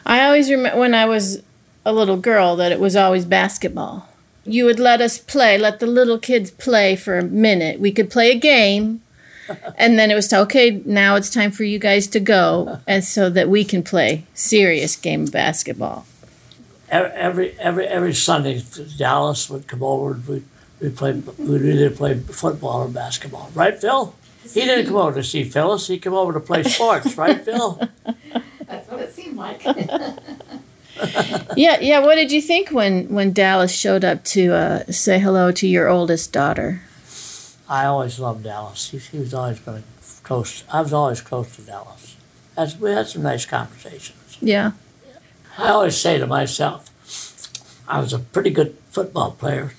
I 0.06 0.24
always 0.26 0.50
remember 0.50 0.78
when 0.78 0.94
I 0.94 1.06
was 1.06 1.42
a 1.84 1.92
little 1.92 2.18
girl 2.18 2.54
that 2.56 2.70
it 2.72 2.78
was 2.78 2.94
always 2.94 3.24
basketball. 3.24 4.06
You 4.44 4.64
would 4.66 4.78
let 4.78 5.00
us 5.00 5.16
play, 5.18 5.56
let 5.58 5.80
the 5.80 5.87
little 5.87 6.18
kids 6.18 6.50
play 6.50 6.94
for 6.94 7.18
a 7.18 7.22
minute. 7.24 7.80
We 7.80 7.90
could 7.90 8.11
play 8.11 8.30
a 8.30 8.38
game, 8.38 9.02
and 9.76 9.98
then 9.98 10.11
it 10.11 10.14
was 10.14 10.32
okay. 10.32 10.82
Now 10.84 11.16
it's 11.16 11.30
time 11.30 11.50
for 11.50 11.64
you 11.64 11.78
guys 11.78 12.06
to 12.08 12.20
go, 12.20 12.78
and 12.87 13.04
so 13.04 13.30
that 13.30 13.48
we 13.48 13.64
can 13.64 13.82
play 13.82 14.24
serious 14.34 14.96
game 14.96 15.24
of 15.24 15.32
basketball. 15.32 16.06
Every 16.90 17.11
every 17.12 17.58
every, 17.58 17.87
every 17.87 18.14
Sunday, 18.14 18.62
Dallas 18.96 19.50
would 19.50 19.66
come 19.66 19.82
over 19.82 20.12
and 20.12 20.26
we 20.26 20.42
we 20.80 20.90
played. 20.90 21.26
We'd 21.38 21.62
either 21.62 21.90
play 21.90 22.18
football 22.18 22.82
or 22.82 22.88
basketball. 22.88 23.50
Right, 23.54 23.78
Phil? 23.78 24.14
He 24.42 24.61
didn't 24.64 24.87
come 24.87 24.96
over 24.96 25.14
to 25.20 25.24
see 25.24 25.44
Phyllis. 25.44 25.87
He 25.88 25.98
came 25.98 26.14
over 26.14 26.32
to 26.32 26.40
play 26.40 26.62
sports. 26.62 27.16
right, 27.18 27.40
Phil? 27.44 27.80
That's 28.66 28.88
what 28.90 29.00
it 29.00 29.12
seemed 29.12 29.37
like. 29.37 29.62
Yeah, 31.56 31.78
yeah. 31.80 32.00
What 32.00 32.16
did 32.16 32.32
you 32.32 32.40
think 32.40 32.70
when 32.70 33.08
when 33.08 33.32
Dallas 33.32 33.72
showed 33.74 34.04
up 34.04 34.24
to 34.24 34.52
uh, 34.52 34.84
say 34.90 35.18
hello 35.18 35.52
to 35.52 35.66
your 35.66 35.88
oldest 35.88 36.32
daughter? 36.32 36.82
I 37.68 37.85
always 37.85 38.18
loved 38.18 38.44
Dallas. 38.44 38.90
He, 38.90 38.98
he 38.98 39.18
was 39.18 39.35
always 39.35 39.59
been 39.59 39.74
a 39.74 39.83
close. 40.22 40.64
I 40.72 40.81
was 40.81 40.92
always 40.92 41.20
close 41.20 41.54
to 41.57 41.62
Dallas. 41.62 42.16
That's, 42.57 42.78
we 42.78 42.90
had 42.90 43.07
some 43.07 43.22
nice 43.22 43.44
conversations. 43.46 44.38
Yeah. 44.40 44.72
I 45.59 45.68
always 45.68 45.96
say 45.96 46.18
to 46.18 46.26
myself, 46.26 46.90
I 47.87 48.00
was 48.00 48.12
a 48.12 48.18
pretty 48.18 48.50
good 48.50 48.76
football 48.90 49.33
player. 49.33 49.72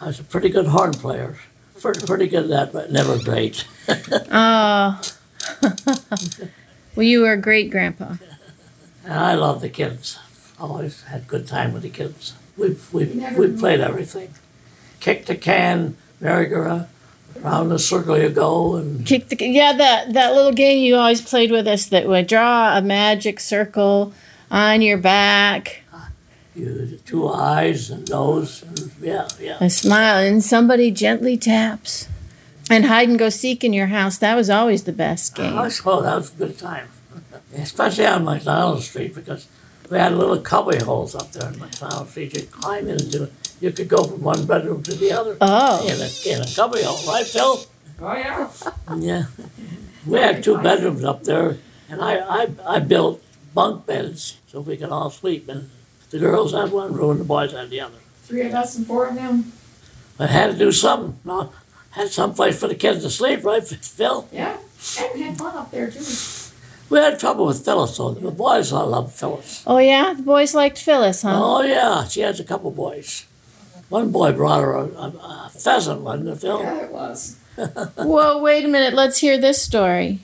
I 0.00 0.06
was 0.06 0.20
a 0.20 0.24
pretty 0.24 0.48
good 0.48 0.66
horn 0.66 0.92
player. 0.92 1.38
Pretty, 1.80 2.06
pretty 2.06 2.28
good 2.28 2.44
at 2.44 2.50
that, 2.50 2.72
but 2.72 2.92
never 2.92 3.18
great. 3.18 3.66
Oh. 4.30 5.00
well, 6.94 7.04
you 7.04 7.20
were 7.20 7.32
a 7.32 7.40
great 7.40 7.70
grandpa. 7.70 8.16
And 9.04 9.12
I 9.12 9.34
love 9.34 9.60
the 9.60 9.68
kids. 9.68 10.18
Always 10.58 11.02
had 11.02 11.26
good 11.26 11.46
time 11.46 11.72
with 11.72 11.82
the 11.82 11.90
kids. 11.90 12.34
We 12.56 12.76
we 12.92 13.06
never 13.06 13.40
we 13.40 13.56
played 13.56 13.80
everything. 13.80 14.32
Kick 15.00 15.26
the 15.26 15.34
can, 15.34 15.96
merry-go-round, 16.20 16.86
round 17.36 17.70
the 17.70 17.78
circle 17.78 18.18
you 18.18 18.28
go, 18.30 18.76
and 18.76 19.04
Kick 19.06 19.28
the 19.28 19.36
yeah 19.46 19.72
that 19.72 20.12
that 20.12 20.34
little 20.34 20.52
game 20.52 20.82
you 20.82 20.96
always 20.96 21.20
played 21.20 21.50
with 21.50 21.66
us 21.66 21.86
that 21.86 22.06
would 22.06 22.26
draw 22.26 22.76
a 22.76 22.82
magic 22.82 23.40
circle 23.40 24.12
on 24.50 24.82
your 24.82 24.98
back, 24.98 25.82
you 26.54 27.00
two 27.04 27.28
eyes 27.28 27.90
and 27.90 28.08
nose, 28.08 28.62
and 28.62 28.90
yeah, 29.00 29.28
yeah. 29.40 29.58
a 29.60 29.68
smile, 29.70 30.18
and 30.18 30.42
somebody 30.42 30.90
gently 30.90 31.36
taps. 31.36 32.08
And 32.70 32.86
hide 32.86 33.10
and 33.10 33.18
go 33.18 33.28
seek 33.28 33.62
in 33.62 33.74
your 33.74 33.88
house. 33.88 34.16
That 34.16 34.36
was 34.36 34.48
always 34.48 34.84
the 34.84 34.92
best 34.92 35.38
I 35.38 35.42
game. 35.42 35.70
suppose 35.70 35.98
oh, 35.98 36.02
that 36.02 36.16
was 36.16 36.32
a 36.32 36.36
good 36.36 36.58
time, 36.58 36.88
especially 37.54 38.06
on 38.06 38.24
McDonald 38.24 38.82
Street 38.82 39.14
because 39.14 39.46
we 39.90 39.98
had 39.98 40.14
little 40.14 40.38
cubby 40.38 40.78
holes 40.78 41.14
up 41.14 41.30
there 41.32 41.52
in 41.52 41.58
McDonald 41.58 42.08
Street. 42.08 42.34
You 42.34 42.46
climb 42.46 42.88
into, 42.88 43.30
you 43.64 43.72
could 43.72 43.88
go 43.88 44.04
from 44.04 44.20
one 44.22 44.44
bedroom 44.46 44.82
to 44.82 44.94
the 44.94 45.10
other 45.12 45.36
Oh, 45.40 45.80
in 45.88 45.96
a 46.00 46.08
in 46.36 46.42
a 46.46 46.54
cubby 46.54 46.82
hole, 46.82 47.00
right, 47.12 47.26
Phil? 47.26 47.64
oh 48.00 48.16
yeah. 48.16 48.48
Yeah. 48.98 49.24
We 50.06 50.18
had 50.18 50.44
two 50.44 50.58
bedrooms 50.58 51.02
up 51.02 51.24
there, 51.24 51.56
and 51.88 52.02
I, 52.02 52.14
I, 52.42 52.48
I 52.76 52.78
built 52.80 53.22
bunk 53.54 53.86
beds 53.86 54.36
so 54.48 54.60
we 54.60 54.76
could 54.76 54.90
all 54.90 55.08
sleep. 55.10 55.48
And 55.48 55.70
the 56.10 56.18
girls 56.18 56.52
had 56.52 56.72
one 56.72 56.92
room, 56.92 57.12
and 57.12 57.20
the 57.20 57.24
boys 57.24 57.52
had 57.52 57.70
the 57.70 57.80
other. 57.80 57.96
Three 58.24 58.42
of 58.42 58.52
us 58.54 58.76
and 58.76 58.86
four 58.86 59.06
of 59.06 59.14
them. 59.14 59.52
But 60.18 60.28
had 60.30 60.52
to 60.52 60.58
do 60.58 60.70
something. 60.72 61.18
No, 61.24 61.52
had 61.92 62.08
some 62.10 62.34
place 62.34 62.60
for 62.60 62.68
the 62.68 62.74
kids 62.74 63.02
to 63.02 63.08
sleep, 63.10 63.44
right, 63.44 63.64
Phil? 63.66 64.28
Yeah. 64.30 64.58
And 65.00 65.08
we 65.14 65.22
had 65.22 65.38
fun 65.38 65.56
up 65.56 65.70
there 65.70 65.90
too. 65.90 66.04
We 66.90 66.98
had 66.98 67.18
trouble 67.18 67.46
with 67.46 67.64
Phyllis, 67.64 67.96
though. 67.96 68.12
The 68.12 68.30
boys 68.30 68.70
all 68.72 68.88
loved 68.88 69.12
Phyllis. 69.14 69.62
oh 69.66 69.78
yeah, 69.78 70.12
the 70.12 70.22
boys 70.22 70.54
liked 70.54 70.78
Phyllis, 70.78 71.22
huh? 71.22 71.32
Oh, 71.34 71.62
yeah, 71.62 72.04
she 72.04 72.20
has 72.20 72.38
a 72.40 72.44
couple 72.44 72.70
boys. 72.70 73.24
One 73.94 74.10
boy 74.10 74.32
brought 74.32 74.60
her 74.60 74.72
a, 74.72 74.86
a, 74.86 75.06
a 75.06 75.50
pheasant, 75.54 76.00
wasn't 76.00 76.30
it, 76.30 76.40
Phil? 76.40 76.60
Yeah, 76.60 76.82
it 76.82 76.90
was. 76.90 77.38
Whoa, 77.96 78.38
wait 78.38 78.64
a 78.64 78.68
minute. 78.68 78.92
Let's 78.92 79.18
hear 79.18 79.38
this 79.38 79.62
story. 79.62 80.18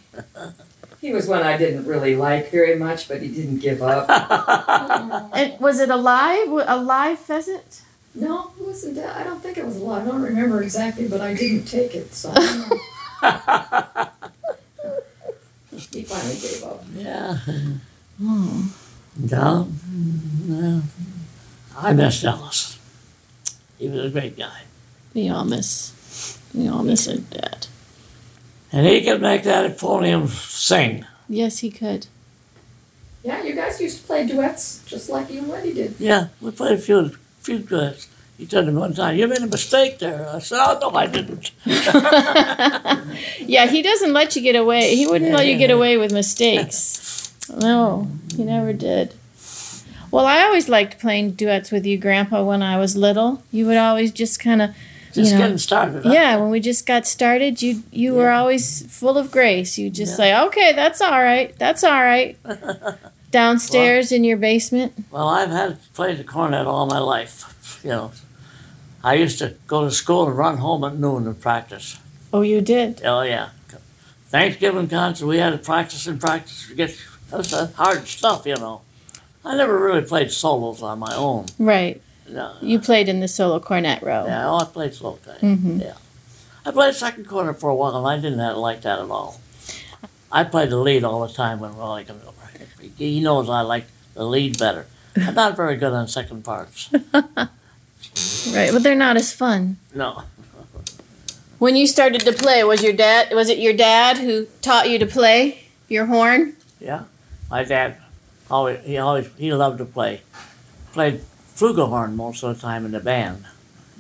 He 1.01 1.13
was 1.13 1.29
one 1.29 1.45
I 1.45 1.57
didn't 1.57 1.85
really 1.85 2.17
like 2.17 2.51
very 2.51 2.75
much, 2.77 3.07
but 3.07 3.23
he 3.23 3.29
didn't 3.29 3.61
give 3.61 3.81
up. 3.81 4.09
And 5.33 5.61
was 5.61 5.79
it 5.79 5.89
a 5.89 5.95
live 5.95 6.49
a 6.49 6.77
live 6.83 7.21
pheasant? 7.21 7.83
No, 8.13 8.51
we 8.59 8.67
wasn't 8.67 8.97
that, 8.97 9.17
I 9.17 9.23
don't 9.23 9.41
think 9.41 9.57
it 9.57 9.65
was 9.65 9.77
alive. 9.77 10.05
I 10.05 10.11
don't 10.11 10.23
remember 10.23 10.61
exactly, 10.65 11.07
but 11.07 11.21
I 11.21 11.35
didn't 11.35 11.67
take 11.67 11.95
it, 11.95 12.13
so. 12.13 12.33
I 12.35 12.35
don't 12.35 12.71
know. 15.73 15.79
He 15.93 16.03
finally 16.03 16.39
gave 16.41 16.65
up. 16.65 16.85
Yeah. 16.93 17.37
Hmm. 18.19 18.67
No. 19.17 19.69
no. 20.49 20.83
I 21.77 21.93
miss 21.93 22.25
Ellis. 22.25 22.80
He 23.81 23.89
was 23.89 24.05
a 24.05 24.11
great 24.11 24.37
guy. 24.37 24.65
We 25.15 25.31
all 25.31 25.45
miss, 25.47 26.39
we 26.55 26.69
all 26.69 26.83
miss 26.83 27.09
our 27.09 27.17
dad. 27.17 27.67
And 28.71 28.87
he 28.87 29.03
could 29.03 29.23
make 29.23 29.43
that 29.45 29.71
euphonium 29.75 30.29
sing. 30.29 31.07
Yes, 31.31 31.61
he 31.61 31.71
could. 31.71 32.07
Yeah, 33.25 33.43
you 33.43 33.55
guys 33.55 33.81
used 33.81 34.01
to 34.03 34.05
play 34.07 34.27
duets 34.27 34.83
just 34.87 35.09
like 35.09 35.31
you 35.31 35.39
and 35.39 35.49
Wendy 35.49 35.73
did. 35.73 35.95
Yeah, 35.99 36.29
we 36.43 36.51
played 36.51 36.79
a 36.79 36.79
few 36.79 37.17
few 37.41 37.61
duets. 37.61 38.07
He 38.37 38.47
told 38.47 38.67
me 38.67 38.75
one 38.75 38.93
time, 38.95 39.17
you 39.17 39.27
made 39.27 39.39
a 39.43 39.47
mistake 39.47 39.99
there. 39.99 40.29
I 40.29 40.39
said, 40.41 40.59
oh, 40.61 40.79
no, 40.81 40.97
I 40.97 41.07
didn't. 41.07 41.51
Yeah, 43.41 43.67
he 43.67 43.83
doesn't 43.83 44.13
let 44.13 44.37
you 44.37 44.43
get 44.43 44.57
away. 44.57 44.95
He 44.95 45.07
wouldn't 45.07 45.33
let 45.33 45.47
you 45.47 45.57
get 45.59 45.71
away 45.71 45.97
with 45.97 46.13
mistakes. 46.13 47.35
No, 47.55 48.09
he 48.37 48.45
never 48.45 48.73
did. 48.73 49.15
Well, 50.11 50.27
I 50.27 50.41
always 50.43 50.69
liked 50.69 50.99
playing 50.99 51.33
duets 51.33 51.71
with 51.71 51.87
you, 51.87 51.97
Grandpa, 51.99 52.43
when 52.43 52.63
I 52.63 52.79
was 52.79 52.97
little. 52.97 53.43
You 53.53 53.67
would 53.67 53.77
always 53.77 54.11
just 54.13 54.41
kind 54.41 54.61
of, 54.63 54.71
Just 55.13 55.33
you 55.33 55.39
know, 55.39 55.45
getting 55.45 55.59
started. 55.59 56.05
yeah. 56.05 56.37
When 56.37 56.51
we 56.51 56.61
just 56.61 56.87
got 56.87 57.07
started, 57.07 57.63
you 57.63 57.83
you 57.93 58.15
were 58.15 58.31
always 58.31 58.83
full 58.93 59.17
of 59.19 59.31
grace. 59.31 59.79
You 59.79 59.89
just 59.91 60.17
say, 60.17 60.37
"Okay, 60.47 60.73
that's 60.73 61.01
all 61.01 61.23
right. 61.23 61.57
That's 61.59 61.85
all 61.85 62.03
right." 62.03 62.37
Downstairs 63.31 64.11
in 64.11 64.25
your 64.25 64.37
basement. 64.37 64.93
Well, 65.13 65.29
I've 65.29 65.51
had 65.51 65.79
played 65.95 66.19
the 66.19 66.25
cornet 66.25 66.67
all 66.67 66.87
my 66.87 66.99
life. 66.99 67.81
You 67.85 67.91
know, 67.91 68.13
I 69.05 69.15
used 69.15 69.39
to 69.39 69.55
go 69.69 69.85
to 69.85 69.91
school 69.93 70.27
and 70.27 70.37
run 70.37 70.57
home 70.59 70.83
at 70.85 70.97
noon 70.97 71.27
and 71.29 71.41
practice. 71.41 71.99
Oh, 72.33 72.43
you 72.43 72.61
did. 72.61 73.03
Oh 73.05 73.23
yeah, 73.23 73.51
Thanksgiving 74.29 74.89
concert. 74.89 75.27
We 75.27 75.39
had 75.39 75.51
to 75.51 75.59
practice 75.59 76.07
and 76.09 76.21
practice 76.21 76.67
to 76.69 76.75
get 76.75 76.97
that's 77.31 77.51
the 77.53 77.67
hard 77.77 78.07
stuff. 78.09 78.47
You 78.47 78.57
know, 78.57 78.81
I 79.45 79.57
never 79.57 79.79
really 79.79 80.03
played 80.03 80.31
solos 80.31 80.83
on 80.83 80.99
my 80.99 81.15
own. 81.15 81.47
Right. 81.59 82.01
No, 82.29 82.55
You 82.63 82.79
played 82.79 83.09
in 83.09 83.19
the 83.21 83.27
solo 83.29 83.59
cornet 83.59 84.03
row. 84.03 84.25
yeah, 84.27 84.49
oh, 84.49 84.59
I 84.59 84.65
played 84.65 84.95
slow 84.95 85.19
time. 85.25 85.57
hmm 85.59 85.81
Yeah, 85.81 85.95
I 86.65 86.71
played 86.71 86.95
second 86.95 87.27
cornet 87.27 87.59
for 87.59 87.71
a 87.71 87.75
while, 87.75 87.97
and 87.97 88.07
I 88.07 88.17
didn't 88.21 88.57
like 88.57 88.83
that 88.83 89.01
at 89.01 89.11
all. 89.11 89.41
I 90.31 90.45
played 90.45 90.71
the 90.71 90.77
lead 90.77 91.03
all 91.03 91.27
the 91.27 91.33
time 91.33 91.59
when 91.59 91.75
Raleigh 91.77 92.05
comes 92.05 92.23
over. 92.23 92.37
He 92.97 93.19
knows 93.21 93.49
I 93.51 93.63
like 93.63 93.87
the 94.15 94.25
lead 94.25 94.59
better. 94.61 94.87
I'm 95.17 95.35
not 95.35 95.57
very 95.57 95.75
good 95.77 95.93
on 95.93 96.07
second 96.09 96.45
parts. 96.45 96.89
Right. 98.55 98.71
But 98.73 98.83
they're 98.83 98.95
not 98.95 99.17
as 99.17 99.33
fun. 99.33 99.77
No. 99.95 100.23
When 101.59 101.77
you 101.77 101.87
started 101.87 102.23
to 102.23 102.33
play, 102.33 102.65
was 102.65 102.83
your 102.83 102.95
dad? 102.95 103.35
Was 103.35 103.49
it 103.51 103.59
your 103.59 103.75
dad 103.75 104.17
who 104.19 104.47
taught 104.63 104.89
you 104.89 104.99
to 104.99 105.07
play 105.07 105.65
your 105.89 106.07
horn? 106.07 106.57
Yeah, 106.81 107.05
my 107.51 107.63
dad 107.65 107.99
always 108.51 108.85
he 108.85 108.99
always 108.99 109.29
he 109.37 109.53
loved 109.53 109.79
to 109.79 109.85
play. 109.85 110.23
Played 110.93 111.21
flugelhorn 111.55 112.15
most 112.15 112.43
of 112.43 112.55
the 112.55 112.61
time 112.61 112.85
in 112.85 112.93
the 112.93 113.01
band. 113.01 113.45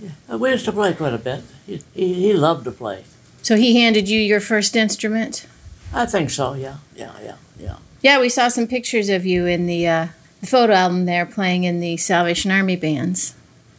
Yeah, 0.01 0.37
we 0.37 0.51
used 0.51 0.65
to 0.65 0.73
play 0.73 0.95
quite 0.95 1.15
a 1.15 1.19
bit. 1.19 1.43
He, 1.67 1.83
he, 1.95 2.15
he 2.15 2.33
loved 2.33 2.65
to 2.65 2.73
play. 2.73 3.05
So 3.43 3.57
he 3.57 3.81
handed 3.81 4.09
you 4.09 4.19
your 4.19 4.41
first 4.41 4.77
instrument. 4.77 5.47
I 5.93 6.07
think 6.07 6.31
so. 6.31 6.55
Yeah, 6.55 6.77
yeah, 6.95 7.13
yeah, 7.23 7.37
yeah. 7.59 7.77
Yeah, 8.03 8.21
we 8.21 8.29
saw 8.29 8.49
some 8.49 8.67
pictures 8.67 9.09
of 9.09 9.27
you 9.27 9.47
in 9.47 9.67
the, 9.67 9.87
uh, 9.87 10.07
the 10.41 10.47
photo 10.47 10.73
album 10.73 11.05
there, 11.05 11.27
playing 11.27 11.65
in 11.65 11.81
the 11.81 11.99
Salvation 11.99 12.51
Army 12.51 12.77
bands. 12.77 13.35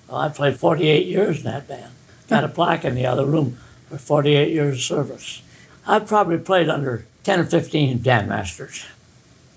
Well, 0.07 0.19
I 0.19 0.29
played 0.29 0.57
48 0.57 1.07
years 1.07 1.37
in 1.37 1.43
that 1.45 1.67
band. 1.67 1.91
Got 2.27 2.43
a 2.43 2.47
plaque 2.47 2.85
in 2.85 2.93
the 2.93 3.05
other 3.05 3.25
room 3.25 3.57
for 3.89 3.97
48 3.97 4.51
years 4.51 4.75
of 4.77 4.83
service. 4.83 5.41
I 5.87 5.99
probably 5.99 6.37
played 6.37 6.69
under 6.69 7.05
10 7.23 7.39
or 7.39 7.45
15 7.45 7.99
bandmasters. 7.99 8.85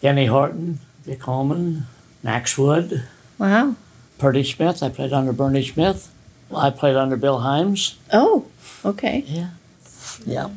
Kenny 0.00 0.26
Horton, 0.26 0.80
Dick 1.06 1.22
Holman, 1.22 1.86
Max 2.22 2.56
Wood, 2.56 3.04
Wow. 3.38 3.74
Purdy 4.18 4.44
Smith. 4.44 4.82
I 4.82 4.88
played 4.88 5.12
under 5.12 5.32
Bernie 5.32 5.64
Smith. 5.64 6.10
I 6.54 6.70
played 6.70 6.96
under 6.96 7.16
Bill 7.16 7.40
Himes. 7.40 7.94
Oh, 8.12 8.46
okay. 8.84 9.24
Yeah. 9.26 9.50
Yeah. 10.24 10.50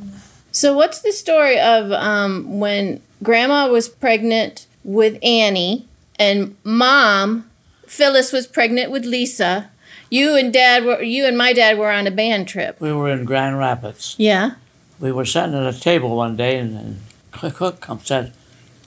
So, 0.52 0.74
what's 0.76 1.02
the 1.02 1.12
story 1.12 1.60
of 1.60 1.92
um, 1.92 2.60
when 2.60 3.02
Grandma 3.24 3.68
was 3.68 3.90
pregnant 3.90 4.68
with 4.84 5.18
Annie 5.24 5.88
and 6.20 6.56
Mom, 6.64 7.50
Phyllis, 7.88 8.32
was 8.32 8.48
pregnant 8.48 8.92
with 8.92 9.06
Lisa? 9.06 9.70
You 10.10 10.36
and 10.36 10.54
Dad 10.54 10.86
were 10.86 11.02
you 11.02 11.26
and 11.26 11.38
my 11.38 11.52
dad 11.52 11.78
were 11.78 11.92
on 11.92 12.08
a 12.08 12.12
band 12.12 12.48
trip. 12.48 12.80
We 12.80 12.94
were 12.94 13.10
in 13.10 13.26
Grand 13.26 13.58
Rapids. 13.58 14.16
Yeah. 14.18 14.52
We 15.00 15.12
were 15.12 15.26
sitting 15.26 15.54
at 15.56 15.74
a 15.74 15.78
table 15.78 16.16
one 16.16 16.36
day, 16.38 16.58
and, 16.58 16.78
and 16.78 17.54
cook 17.54 17.82
come 17.82 18.00
said, 18.04 18.34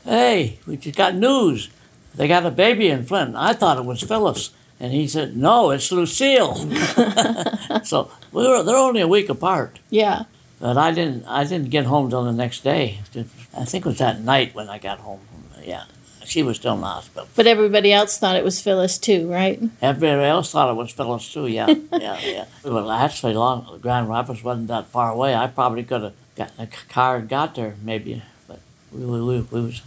"Hey, 0.04 0.58
we 0.66 0.76
just 0.76 0.96
got 0.96 1.14
news. 1.14 1.68
They 2.14 2.26
got 2.28 2.46
a 2.46 2.50
baby 2.50 2.88
in 2.88 3.04
Flint." 3.04 3.34
I 3.36 3.52
thought 3.52 3.78
it 3.78 3.84
was 3.84 4.02
Phyllis, 4.02 4.50
and 4.80 4.92
he 4.92 5.06
said, 5.08 5.36
"No, 5.36 5.70
it's 5.70 5.90
Lucille." 5.92 6.54
so 7.84 8.10
we 8.32 8.46
were 8.48 8.62
they're 8.62 8.76
only 8.76 9.00
a 9.00 9.08
week 9.08 9.28
apart, 9.28 9.78
Yeah. 9.90 10.24
but 10.58 10.76
I 10.76 10.92
didn't 10.92 11.24
I 11.26 11.44
didn't 11.44 11.70
get 11.70 11.86
home 11.86 12.10
till 12.10 12.24
the 12.24 12.32
next 12.32 12.64
day. 12.64 13.00
I 13.56 13.64
think 13.64 13.84
it 13.86 13.88
was 13.88 13.98
that 13.98 14.20
night 14.20 14.54
when 14.54 14.68
I 14.68 14.78
got 14.78 14.98
home. 15.00 15.20
Yeah, 15.62 15.84
she 16.24 16.42
was 16.42 16.56
still 16.56 16.74
in 16.74 16.80
the 16.80 16.86
hospital. 16.86 17.28
But 17.36 17.46
everybody 17.46 17.92
else 17.92 18.16
thought 18.18 18.36
it 18.36 18.44
was 18.44 18.60
Phyllis 18.60 18.98
too, 18.98 19.30
right? 19.30 19.60
Everybody 19.82 20.22
else 20.28 20.50
thought 20.50 20.70
it 20.70 20.76
was 20.76 20.90
Phyllis 20.92 21.32
too. 21.32 21.46
Yeah, 21.46 21.66
yeah, 21.92 22.18
yeah. 22.20 22.44
Well, 22.64 22.90
actually, 22.90 23.34
long 23.34 23.78
Grand 23.82 24.08
Rapids 24.08 24.42
wasn't 24.42 24.68
that 24.68 24.86
far 24.88 25.10
away. 25.12 25.34
I 25.34 25.46
probably 25.48 25.84
could 25.84 26.02
have 26.02 26.14
gotten 26.36 26.60
a 26.64 26.66
car 26.92 27.16
and 27.16 27.28
got 27.28 27.54
there 27.54 27.74
maybe, 27.82 28.22
but 28.48 28.60
we 28.92 29.04
we 29.04 29.20
we, 29.20 29.40
we 29.42 29.60
was 29.60 29.82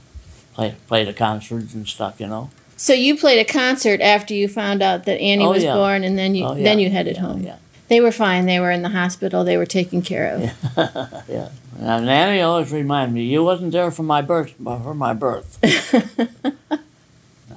play 0.54 0.76
played 0.88 1.08
the 1.08 1.13
concerts 1.13 1.74
and 1.74 1.88
stuff, 1.88 2.20
you 2.20 2.28
know. 2.28 2.50
So 2.76 2.94
you 2.94 3.16
played 3.18 3.39
a 3.39 3.46
concert 3.52 4.02
after 4.02 4.34
you 4.34 4.48
found 4.48 4.82
out 4.82 5.06
that 5.06 5.20
Annie 5.22 5.46
Oh, 5.46 5.52
was 5.52 5.63
yeah. 5.63 5.74
born, 5.76 6.04
and 6.04 6.18
then 6.18 6.36
you 6.36 6.46
Oh, 6.46 6.56
yeah. 6.56 6.63
then 6.63 6.80
you 6.80 6.89
headed 6.89 7.16
Yeah, 7.16 7.22
home. 7.22 7.42
Yeah, 7.44 7.56
They 7.88 8.02
were 8.02 8.12
fine. 8.12 8.46
They 8.46 8.60
were 8.60 8.72
in 8.72 8.82
the 8.82 8.89
hospital. 8.89 9.44
They 9.44 9.58
were 9.58 9.66
taken 9.68 10.02
care 10.02 10.28
of. 10.36 10.42
yeah. 11.30 11.50
And 11.80 12.06
Nanny 12.06 12.42
always 12.42 12.72
reminded 12.72 13.13
me, 13.13 13.24
you 13.26 13.44
wasn't 13.44 13.72
there 13.72 13.89
for 13.92 14.04
my 14.04 14.22
birth, 14.22 14.54
for 14.63 14.94
my 14.94 15.13
birth. 15.13 15.60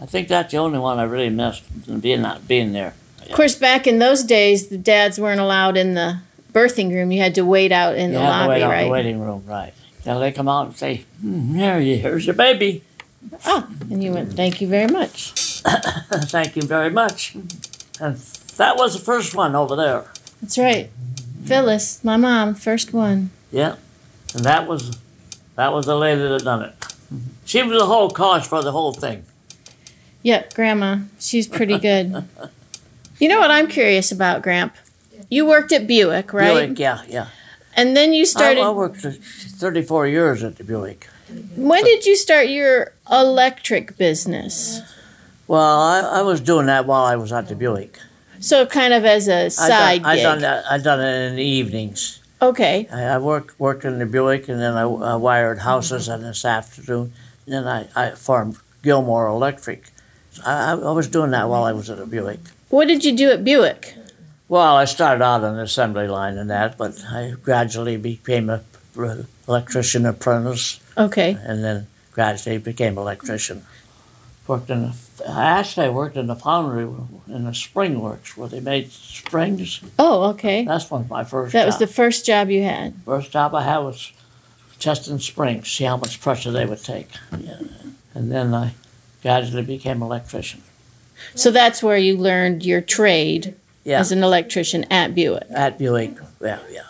I 0.01 0.07
think 0.07 0.29
that's 0.29 0.53
the 0.53 0.59
only 0.59 0.79
one 0.79 0.99
I 0.99 1.05
really 1.05 1.31
missed, 1.31 1.65
being 2.03 2.23
not 2.23 2.47
being 2.47 2.73
there. 2.73 2.95
Of 3.23 3.33
course, 3.33 3.55
back 3.57 3.87
in 3.87 3.99
those 3.99 4.23
days, 4.23 4.69
the 4.69 4.79
dads 4.79 5.19
weren't 5.19 5.41
allowed 5.41 5.77
in 5.77 5.95
the 5.95 6.21
birthing 6.53 6.91
room. 6.93 7.11
You 7.11 7.21
had 7.21 7.35
to 7.37 7.43
wait 7.45 7.73
out 7.73 7.97
in 7.97 8.11
You 8.13 8.19
the 8.19 8.21
had 8.21 8.27
to 8.43 8.47
lobby, 8.47 8.49
wait 8.51 8.63
out 8.63 8.65
in 8.65 8.71
right? 8.71 8.85
the 8.85 8.91
waiting 8.91 9.21
room, 9.21 9.45
right? 9.47 9.75
Till 10.07 10.21
they 10.21 10.31
come 10.31 10.47
out 10.47 10.67
and 10.67 10.77
say, 10.77 11.05
hmm, 11.21 11.59
"There 11.59 11.81
you, 11.81 11.97
here's 11.97 12.27
your 12.27 12.37
baby." 12.37 12.85
Oh, 13.45 13.67
and 13.91 14.05
you 14.05 14.13
went, 14.13 14.35
"Thank 14.35 14.61
you 14.61 14.69
very 14.69 14.87
much." 14.87 15.33
Thank 16.31 16.55
you 16.55 16.63
very 16.63 16.91
much. 16.91 17.35
And 17.99 18.15
that 18.57 18.77
was 18.77 18.97
the 18.97 19.05
first 19.05 19.35
one 19.35 19.57
over 19.57 19.75
there. 19.75 20.05
That's 20.41 20.59
right, 20.59 20.91
Phyllis, 21.45 22.05
my 22.05 22.17
mom, 22.17 22.55
first 22.55 22.93
one. 22.93 23.31
Yeah. 23.51 23.79
And 24.33 24.45
that 24.45 24.69
was 24.69 24.97
that 25.57 25.73
was 25.73 25.87
the 25.87 25.97
lady 25.97 26.21
that 26.21 26.45
done 26.45 26.63
it. 26.63 26.75
She 27.45 27.65
was 27.65 27.77
the 27.77 27.87
whole 27.87 28.11
cause 28.11 28.47
for 28.47 28.63
the 28.63 28.71
whole 28.71 28.93
thing. 28.93 29.25
Yep, 30.23 30.55
Grandma. 30.55 30.99
She's 31.19 31.49
pretty 31.49 31.79
good. 31.79 32.29
you 33.19 33.29
know 33.29 33.41
what 33.41 33.51
I'm 33.51 33.67
curious 33.67 34.13
about, 34.13 34.43
Gramp? 34.43 34.73
You 35.29 35.47
worked 35.47 35.73
at 35.73 35.89
Buick, 35.89 36.33
right? 36.33 36.67
Buick, 36.69 36.79
yeah, 36.79 37.03
yeah. 37.09 37.27
And 37.77 37.97
then 37.97 38.15
you 38.15 38.25
started. 38.25 38.63
I 38.63 38.71
worked 38.71 38.97
for 38.97 39.13
34 39.13 40.07
years 40.09 40.43
at 40.43 40.57
the 40.57 40.65
Buick. 40.65 41.09
when 41.55 41.85
did 41.85 42.07
you 42.07 42.17
start 42.17 42.49
your 42.49 42.93
electric 43.11 43.99
business? 43.99 44.81
Well, 45.47 45.81
I, 45.81 46.01
I 46.01 46.23
was 46.23 46.41
doing 46.41 46.67
that 46.67 46.87
while 46.87 47.05
I 47.05 47.17
was 47.17 47.33
at 47.33 47.49
the 47.49 47.55
Buick. 47.55 47.99
So 48.41 48.67
kind 48.67 48.93
of 48.95 49.05
as 49.05 49.29
a 49.29 49.51
side 49.51 50.03
done, 50.03 50.11
I 50.11 50.15
gig. 50.17 50.23
done 50.23 50.41
that. 50.41 50.65
I 50.71 50.79
done 50.79 51.01
it 51.01 51.29
in 51.29 51.37
the 51.37 51.45
evenings. 51.45 52.21
Okay. 52.41 52.89
I, 52.93 53.03
I 53.05 53.19
worked 53.19 53.59
worked 53.61 53.85
in 53.85 53.99
the 53.99 54.07
Buick, 54.07 54.49
and 54.49 54.61
then 54.61 54.75
I, 54.75 54.83
I 54.83 55.17
wired 55.17 55.61
houses 55.61 56.09
in 56.09 56.23
this 56.23 56.45
afternoon. 56.45 57.13
And 57.45 57.55
then 57.55 57.67
I, 57.67 57.89
I 57.95 58.11
formed 58.11 58.57
Gilmore 58.83 59.27
Electric. 59.27 59.91
I, 60.45 60.73
I 60.73 60.73
I 60.73 60.93
was 60.93 61.09
doing 61.09 61.31
that 61.31 61.49
while 61.49 61.65
I 61.65 61.73
was 61.73 61.89
at 61.91 61.99
the 61.99 62.07
Buick. 62.07 62.41
What 62.69 62.89
did 62.89 63.05
you 63.05 63.17
do 63.17 63.31
at 63.31 63.45
Buick? 63.45 63.95
Well, 64.49 64.77
I 64.77 64.85
started 64.85 65.25
out 65.25 65.43
on 65.43 65.57
the 65.57 65.63
assembly 65.63 66.07
line 66.07 66.39
and 66.39 66.49
that, 66.51 66.79
but 66.79 67.03
I 67.11 67.35
gradually 67.43 67.97
became 67.97 68.49
a 68.49 68.63
electrician 69.49 70.07
apprentice, 70.07 70.81
Okay. 70.97 71.37
and 71.43 71.63
then 71.63 71.87
gradually 72.13 72.59
became 72.59 72.97
electrician. 72.97 73.65
Worked 74.47 74.71
in, 74.71 74.83
the, 74.83 74.95
actually, 75.29 75.87
I 75.87 75.89
worked 75.91 76.17
in 76.17 76.29
the 76.29 76.37
foundry 76.37 76.85
in 77.27 77.45
the 77.45 77.53
spring 77.55 78.01
works 78.01 78.37
where 78.37 78.49
they 78.49 78.61
made 78.61 78.93
springs. 78.93 79.81
Oh, 79.99 80.31
okay. 80.31 80.65
That's 80.65 80.89
one 80.91 81.03
of 81.03 81.11
my 81.11 81.25
first. 81.25 81.53
That 81.53 81.67
was 81.67 81.79
the 81.79 81.87
first 81.89 82.25
job 82.25 82.49
you 82.49 82.63
had. 82.63 82.95
first 83.05 83.33
job 83.33 83.55
I 83.55 83.65
had 83.65 83.79
was 83.79 84.13
testing 84.79 85.19
springs, 85.19 85.69
see 85.71 85.85
how 85.85 85.97
much 85.97 86.21
pressure 86.21 86.53
they 86.53 86.65
would 86.65 86.83
take, 86.85 87.09
yeah. 87.37 87.59
and 88.15 88.31
then 88.31 88.55
I 88.55 88.75
gradually 89.23 89.63
became 89.65 90.01
electrician. 90.01 90.63
So 91.35 91.51
that's 91.51 91.83
where 91.83 91.97
you 91.99 92.17
learned 92.17 92.65
your 92.65 92.81
trade. 92.81 93.55
Yeah. 93.87 94.01
as 94.01 94.11
an 94.11 94.23
electrician 94.25 94.85
at 94.91 95.15
Buick. 95.15 95.45
At 95.55 95.79
Buick. 95.79 96.19
Yeah, 96.43 96.59
yeah. 96.71 96.83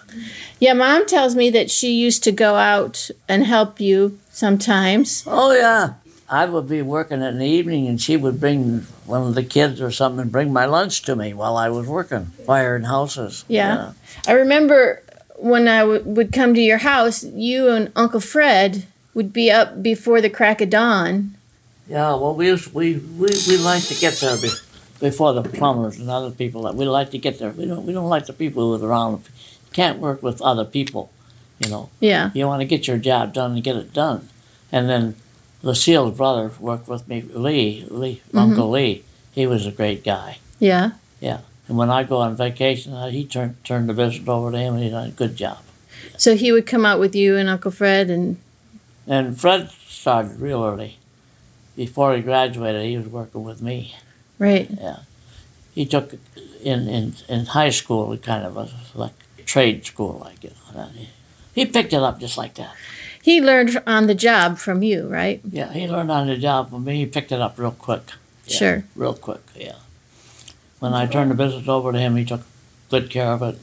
Yeah, 0.58 0.72
mom 0.72 1.04
tells 1.06 1.36
me 1.36 1.50
that 1.50 1.70
she 1.70 1.92
used 1.92 2.24
to 2.24 2.32
go 2.32 2.54
out 2.56 3.10
and 3.28 3.44
help 3.44 3.78
you 3.80 4.18
sometimes. 4.30 5.22
Oh 5.26 5.52
yeah. 5.52 5.94
I 6.28 6.46
would 6.46 6.68
be 6.68 6.82
working 6.82 7.22
in 7.22 7.38
the 7.38 7.46
evening, 7.46 7.86
and 7.86 8.00
she 8.00 8.16
would 8.16 8.40
bring 8.40 8.80
one 9.04 9.22
of 9.28 9.34
the 9.36 9.44
kids 9.44 9.80
or 9.80 9.92
something 9.92 10.20
and 10.22 10.32
bring 10.32 10.52
my 10.52 10.64
lunch 10.64 11.02
to 11.02 11.14
me 11.14 11.32
while 11.34 11.56
I 11.56 11.68
was 11.68 11.86
working, 11.86 12.32
wiring 12.46 12.82
houses. 12.84 13.44
Yeah. 13.46 13.92
I 14.26 14.32
remember 14.32 15.02
when 15.36 15.68
I 15.68 15.80
w- 15.80 16.02
would 16.02 16.32
come 16.32 16.54
to 16.54 16.60
your 16.60 16.78
house, 16.78 17.22
you 17.22 17.68
and 17.68 17.92
Uncle 17.94 18.18
Fred 18.20 18.86
would 19.14 19.32
be 19.32 19.50
up 19.52 19.82
before 19.82 20.20
the 20.20 20.30
crack 20.30 20.60
of 20.60 20.70
dawn. 20.70 21.36
Yeah. 21.88 22.14
Well, 22.16 22.34
we 22.34 22.46
used, 22.46 22.72
we 22.74 22.96
we 22.96 23.28
we 23.46 23.56
like 23.58 23.84
to 23.84 23.94
get 23.94 24.14
there 24.14 24.36
be, 24.40 24.48
before 25.00 25.32
the 25.32 25.42
plumbers 25.42 25.98
and 25.98 26.08
other 26.10 26.30
people. 26.30 26.62
That 26.62 26.74
we 26.74 26.86
like 26.86 27.10
to 27.10 27.18
get 27.18 27.38
there. 27.38 27.50
We 27.50 27.66
don't 27.66 27.86
we 27.86 27.92
don't 27.92 28.08
like 28.08 28.26
the 28.26 28.32
people 28.32 28.76
who 28.76 28.84
are 28.84 28.88
around. 28.88 29.24
Can't 29.72 29.98
work 29.98 30.22
with 30.22 30.40
other 30.42 30.64
people. 30.64 31.10
You 31.58 31.70
know. 31.70 31.90
Yeah. 32.00 32.30
You 32.34 32.46
want 32.46 32.60
to 32.60 32.66
get 32.66 32.86
your 32.86 32.98
job 32.98 33.32
done 33.32 33.52
and 33.52 33.62
get 33.62 33.76
it 33.76 33.92
done. 33.92 34.28
And 34.70 34.88
then 34.88 35.16
Lucille's 35.62 36.16
brother 36.16 36.52
worked 36.60 36.88
with 36.88 37.08
me, 37.08 37.22
Lee, 37.22 37.86
Lee 37.88 38.22
Uncle 38.34 38.70
Lee. 38.70 39.04
He 39.32 39.46
was 39.46 39.66
a 39.66 39.72
great 39.72 40.04
guy. 40.04 40.38
Yeah. 40.58 40.92
Yeah. 41.20 41.40
And 41.68 41.76
when 41.76 41.90
I 41.90 42.04
go 42.04 42.18
on 42.18 42.36
vacation, 42.36 42.92
uh, 42.92 43.08
he 43.08 43.24
turned 43.24 43.62
turned 43.64 43.88
the 43.88 43.94
business 43.94 44.28
over 44.28 44.52
to 44.52 44.58
him, 44.58 44.74
and 44.74 44.82
he 44.82 44.90
done 44.90 45.08
a 45.08 45.12
good 45.12 45.36
job. 45.36 45.58
So 46.16 46.36
he 46.36 46.52
would 46.52 46.66
come 46.66 46.86
out 46.86 47.00
with 47.00 47.14
you 47.14 47.36
and 47.36 47.48
Uncle 47.48 47.70
Fred 47.70 48.10
and 48.10 48.38
And 49.06 49.38
Fred 49.38 49.70
started 49.70 50.40
real 50.40 50.64
early. 50.64 50.98
Before 51.74 52.14
he 52.14 52.22
graduated, 52.22 52.84
he 52.84 52.96
was 52.96 53.08
working 53.08 53.44
with 53.44 53.60
me. 53.60 53.94
Right. 54.38 54.68
Yeah. 54.70 54.98
He 55.74 55.84
took 55.86 56.14
in 56.62 56.88
in, 56.88 57.14
in 57.28 57.46
high 57.46 57.70
school, 57.70 58.16
kind 58.18 58.44
of 58.46 58.56
a 58.56 58.68
like 58.94 59.12
trade 59.44 59.84
school, 59.86 60.20
like 60.24 60.42
you 60.44 60.50
know. 60.74 60.80
and 60.82 60.96
He, 60.96 61.08
he 61.54 61.66
picked 61.66 61.92
it 61.92 62.02
up 62.02 62.18
just 62.20 62.36
like 62.38 62.54
that. 62.54 62.74
He 63.22 63.40
learned 63.40 63.82
on 63.86 64.06
the 64.06 64.14
job 64.14 64.58
from 64.58 64.82
you, 64.82 65.08
right? 65.08 65.40
Yeah, 65.50 65.72
he 65.72 65.86
learned 65.88 66.10
on 66.12 66.28
the 66.28 66.36
job 66.36 66.70
from 66.70 66.84
me. 66.84 66.96
He 66.98 67.06
picked 67.06 67.32
it 67.32 67.40
up 67.40 67.58
real 67.58 67.72
quick. 67.72 68.02
Yeah, 68.46 68.56
Sure. 68.56 68.84
Real 68.94 69.14
quick, 69.14 69.42
yeah. 69.56 69.74
When 70.78 70.94
I 70.94 71.06
turned 71.06 71.30
the 71.30 71.34
business 71.34 71.66
over 71.68 71.90
to 71.92 71.98
him, 71.98 72.16
he 72.16 72.24
took 72.24 72.42
good 72.90 73.10
care 73.10 73.32
of 73.32 73.42
it, 73.42 73.58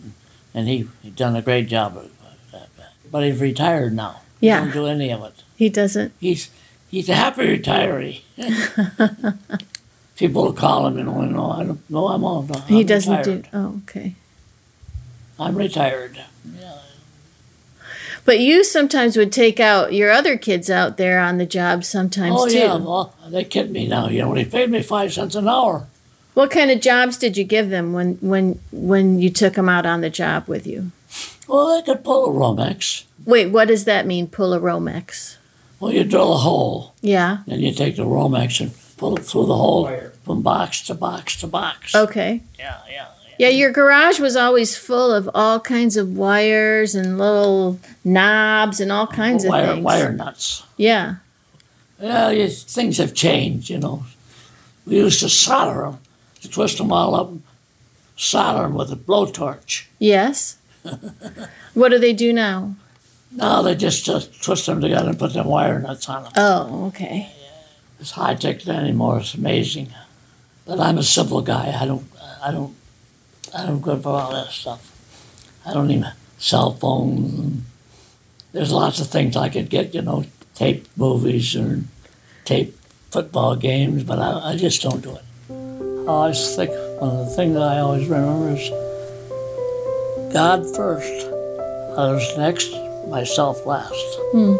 and 0.53 0.67
he 0.67 0.87
he 1.01 1.09
done 1.11 1.35
a 1.35 1.41
great 1.41 1.67
job 1.67 1.95
of 1.97 2.11
that. 2.51 2.69
But 3.09 3.23
he's 3.23 3.39
retired 3.39 3.93
now. 3.93 4.21
He 4.41 4.47
Yeah. 4.47 4.59
don't 4.59 4.73
do 4.73 4.85
any 4.87 5.09
of 5.11 5.23
it. 5.23 5.43
He 5.55 5.69
doesn't. 5.69 6.11
He's 6.19 6.49
he's 6.91 7.07
a 7.09 7.15
happy 7.15 7.57
retiree. 7.57 8.21
People 10.17 10.43
will 10.43 10.53
call 10.53 10.87
him 10.87 10.97
and 10.97 11.09
oh, 11.09 11.21
no, 11.21 11.51
I 11.51 11.63
don't 11.63 11.89
know. 11.89 12.07
I'm 12.07 12.23
on. 12.23 12.49
I'm 12.53 12.61
he 12.63 12.83
doesn't 12.83 13.17
retired. 13.17 13.43
do. 13.43 13.49
Oh, 13.53 13.81
okay. 13.83 14.15
I'm 15.39 15.55
retired. 15.55 16.19
Yeah. 16.55 16.77
But 18.25 18.39
you 18.39 18.63
sometimes 18.63 19.17
would 19.17 19.31
take 19.33 19.59
out 19.59 19.93
your 19.93 20.11
other 20.11 20.37
kids 20.37 20.69
out 20.69 20.97
there 20.97 21.19
on 21.19 21.39
the 21.39 21.45
job 21.45 21.83
sometimes 21.83 22.35
oh 22.37 22.47
too. 22.47 22.57
yeah, 22.57 22.75
well, 22.75 23.13
they 23.27 23.43
kid 23.43 23.71
me 23.71 23.87
now. 23.87 24.07
You 24.07 24.21
only 24.21 24.45
paid 24.45 24.69
me 24.69 24.81
five 24.81 25.11
cents 25.13 25.35
an 25.35 25.47
hour. 25.47 25.87
What 26.33 26.49
kind 26.49 26.71
of 26.71 26.79
jobs 26.79 27.17
did 27.17 27.35
you 27.35 27.43
give 27.43 27.69
them 27.69 27.91
when 27.93 28.13
when 28.15 28.59
when 28.71 29.19
you 29.19 29.29
took 29.29 29.53
them 29.55 29.67
out 29.67 29.85
on 29.85 30.01
the 30.01 30.09
job 30.09 30.47
with 30.47 30.65
you? 30.65 30.91
Well, 31.47 31.75
they 31.75 31.81
could 31.81 32.03
pull 32.03 32.25
a 32.25 32.29
Romex. 32.29 33.03
Wait, 33.25 33.47
what 33.47 33.67
does 33.67 33.85
that 33.85 34.05
mean? 34.07 34.27
Pull 34.27 34.53
a 34.53 34.59
Romex? 34.59 35.35
Well, 35.79 35.91
you 35.91 36.05
drill 36.05 36.33
a 36.33 36.37
hole, 36.37 36.93
Yeah. 37.01 37.39
And 37.45 37.61
you 37.61 37.73
take 37.73 37.97
the 37.97 38.05
Romex 38.05 38.61
and 38.61 38.71
pull 38.97 39.15
it 39.17 39.23
through 39.23 39.45
the 39.47 39.55
hole 39.55 39.83
Wire. 39.83 40.13
from 40.23 40.41
box 40.41 40.81
to 40.87 40.93
box 40.93 41.39
to 41.41 41.47
box. 41.47 41.93
Okay. 41.95 42.41
Yeah, 42.57 42.79
yeah. 42.89 43.07
Yeah, 43.39 43.49
your 43.49 43.71
garage 43.71 44.19
was 44.19 44.35
always 44.35 44.77
full 44.77 45.11
of 45.11 45.29
all 45.33 45.59
kinds 45.59 45.97
of 45.97 46.15
wires 46.15 46.93
and 46.93 47.17
little 47.17 47.79
knobs 48.03 48.79
and 48.79 48.91
all 48.91 49.07
kinds 49.07 49.43
of 49.43 49.51
things. 49.51 49.83
wire 49.83 50.13
nuts. 50.13 50.63
Yeah. 50.77 51.15
Yeah, 51.99 52.29
you, 52.29 52.47
things 52.47 52.97
have 52.97 53.13
changed, 53.13 53.69
you 53.69 53.79
know. 53.79 54.05
We 54.85 54.97
used 54.97 55.21
to 55.21 55.29
solder 55.29 55.81
them, 55.83 55.99
to 56.41 56.49
twist 56.49 56.77
them 56.77 56.91
all 56.91 57.15
up, 57.15 57.31
solder 58.15 58.63
them 58.63 58.75
with 58.75 58.91
a 58.91 58.95
blowtorch. 58.95 59.85
Yes. 59.99 60.57
what 61.73 61.89
do 61.89 61.97
they 61.97 62.11
do 62.13 62.33
now? 62.33 62.75
Now 63.31 63.61
they 63.61 63.73
just 63.73 64.07
uh, 64.09 64.19
twist 64.41 64.65
them 64.65 64.81
together 64.81 65.09
and 65.09 65.17
put 65.17 65.33
them 65.33 65.47
wire 65.47 65.79
nuts 65.79 66.09
on 66.09 66.23
them. 66.23 66.33
Oh, 66.35 66.87
okay. 66.87 67.31
It's 67.99 68.11
high 68.11 68.35
tech 68.35 68.67
anymore. 68.67 69.19
It's 69.19 69.33
amazing. 69.33 69.93
But 70.65 70.79
I'm 70.79 70.97
a 70.97 71.03
simple 71.03 71.41
guy. 71.41 71.77
I 71.79 71.85
don't, 71.85 72.05
I 72.43 72.51
don't, 72.51 72.75
I 73.55 73.65
don't 73.65 73.81
go 73.81 73.97
for 73.97 74.09
all 74.09 74.31
that 74.31 74.49
stuff. 74.49 74.89
I 75.65 75.73
don't 75.73 75.91
even 75.91 76.11
cell 76.37 76.73
phones. 76.73 77.63
There's 78.51 78.71
lots 78.71 78.99
of 78.99 79.07
things 79.07 79.35
I 79.35 79.49
could 79.49 79.69
get, 79.69 79.95
you 79.95 80.01
know, 80.01 80.25
tape 80.53 80.87
movies 80.95 81.55
or 81.55 81.81
tape 82.45 82.77
football 83.11 83.55
games, 83.55 84.03
but 84.03 84.19
I, 84.19 84.51
I 84.51 84.55
just 84.57 84.81
don't 84.81 85.01
do 85.01 85.15
it. 85.15 85.23
I 85.49 86.07
always 86.07 86.55
think 86.55 86.71
one 86.99 87.11
of 87.11 87.29
the 87.29 87.35
things 87.35 87.55
I 87.57 87.79
always 87.79 88.07
remember 88.07 88.49
is 88.49 88.69
God 90.33 90.65
first, 90.75 91.27
others 91.95 92.37
next, 92.37 92.71
myself 93.07 93.65
last. 93.65 93.93
Hmm. 94.31 94.55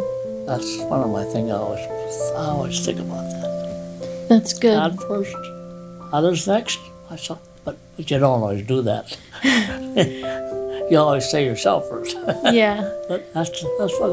That's 0.45 0.77
one 0.83 1.01
of 1.01 1.09
my 1.09 1.25
things 1.25 1.51
I 1.51 1.55
always, 1.55 1.85
Oh, 2.13 2.35
I 2.37 2.45
always 2.47 2.85
think 2.85 2.99
about 2.99 3.29
that. 3.29 4.27
That's 4.29 4.53
good. 4.53 4.75
God 4.75 4.99
first, 5.07 5.35
others 6.11 6.47
next, 6.47 6.79
myself. 7.09 7.39
But, 7.65 7.77
but 7.95 8.09
you 8.09 8.19
don't 8.19 8.41
always 8.41 8.65
do 8.65 8.81
that. 8.83 9.17
you 10.91 10.97
always 10.97 11.29
say 11.29 11.45
yourself 11.45 11.87
first. 11.89 12.17
yeah. 12.51 12.91
but 13.07 13.33
that's 13.33 13.49
that's 13.79 13.99
what. 13.99 14.11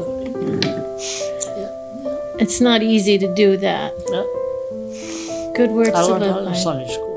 It's 2.39 2.59
not 2.59 2.81
easy 2.81 3.17
to 3.19 3.33
do 3.35 3.55
that. 3.57 3.93
Yeah. 4.09 5.53
Good 5.55 5.71
words 5.71 5.91
I 5.91 6.07
to 6.07 6.13
live 6.17 6.45
by. 6.45 6.53
Sunday 6.53 6.87
school. 6.91 7.10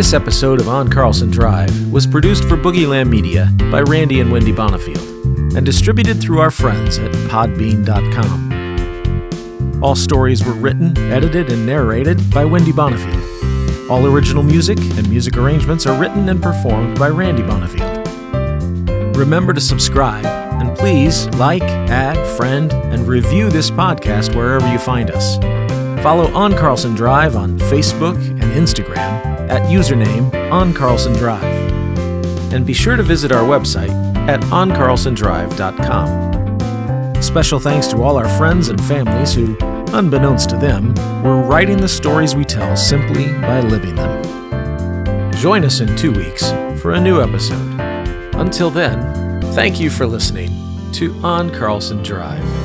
This 0.00 0.14
episode 0.14 0.62
of 0.62 0.68
On 0.70 0.88
Carlson 0.88 1.30
Drive 1.30 1.92
was 1.92 2.06
produced 2.06 2.44
for 2.44 2.56
Boogieland 2.56 3.10
Media 3.10 3.52
by 3.70 3.82
Randy 3.82 4.20
and 4.20 4.32
Wendy 4.32 4.50
Bonifield 4.50 5.54
and 5.54 5.66
distributed 5.66 6.22
through 6.22 6.38
our 6.38 6.50
friends 6.50 6.96
at 6.96 7.12
Podbean.com. 7.28 8.48
All 9.82 9.94
stories 9.94 10.42
were 10.42 10.54
written, 10.54 10.96
edited, 11.12 11.52
and 11.52 11.66
narrated 11.66 12.30
by 12.30 12.46
Wendy 12.46 12.72
Bonifield. 12.72 13.90
All 13.90 14.06
original 14.06 14.42
music 14.42 14.78
and 14.78 15.06
music 15.10 15.36
arrangements 15.36 15.84
are 15.84 16.00
written 16.00 16.30
and 16.30 16.42
performed 16.42 16.98
by 16.98 17.10
Randy 17.10 17.42
Bonifield. 17.42 18.06
Remember 19.18 19.52
to 19.52 19.60
subscribe 19.60 20.24
and 20.24 20.74
please 20.78 21.26
like, 21.34 21.60
add, 21.60 22.16
friend, 22.38 22.72
and 22.72 23.06
review 23.06 23.50
this 23.50 23.70
podcast 23.70 24.34
wherever 24.34 24.66
you 24.72 24.78
find 24.78 25.10
us. 25.10 25.36
Follow 26.02 26.32
On 26.32 26.56
Carlson 26.56 26.94
Drive 26.94 27.36
on 27.36 27.58
Facebook 27.58 28.16
and 28.16 28.44
Instagram 28.54 29.29
at 29.50 29.68
username 29.68 30.32
On 30.52 30.72
Carlson 30.72 31.12
Drive. 31.14 31.42
And 32.52 32.64
be 32.64 32.72
sure 32.72 32.96
to 32.96 33.02
visit 33.02 33.32
our 33.32 33.42
website 33.42 33.90
at 34.28 34.40
oncarlsondrive.com. 34.42 37.22
Special 37.22 37.60
thanks 37.60 37.86
to 37.88 38.02
all 38.02 38.16
our 38.16 38.28
friends 38.38 38.68
and 38.68 38.82
families 38.82 39.34
who, 39.34 39.56
unbeknownst 39.92 40.48
to 40.50 40.56
them, 40.56 40.94
were 41.22 41.42
writing 41.42 41.76
the 41.76 41.88
stories 41.88 42.34
we 42.34 42.44
tell 42.44 42.76
simply 42.76 43.26
by 43.40 43.60
living 43.60 43.94
them. 43.94 45.32
Join 45.32 45.64
us 45.64 45.80
in 45.80 45.96
two 45.96 46.12
weeks 46.12 46.50
for 46.80 46.92
a 46.92 47.00
new 47.00 47.20
episode. 47.20 47.78
Until 48.34 48.70
then, 48.70 49.42
thank 49.52 49.80
you 49.80 49.90
for 49.90 50.06
listening 50.06 50.50
to 50.92 51.12
On 51.22 51.50
Carlson 51.50 52.02
Drive. 52.02 52.59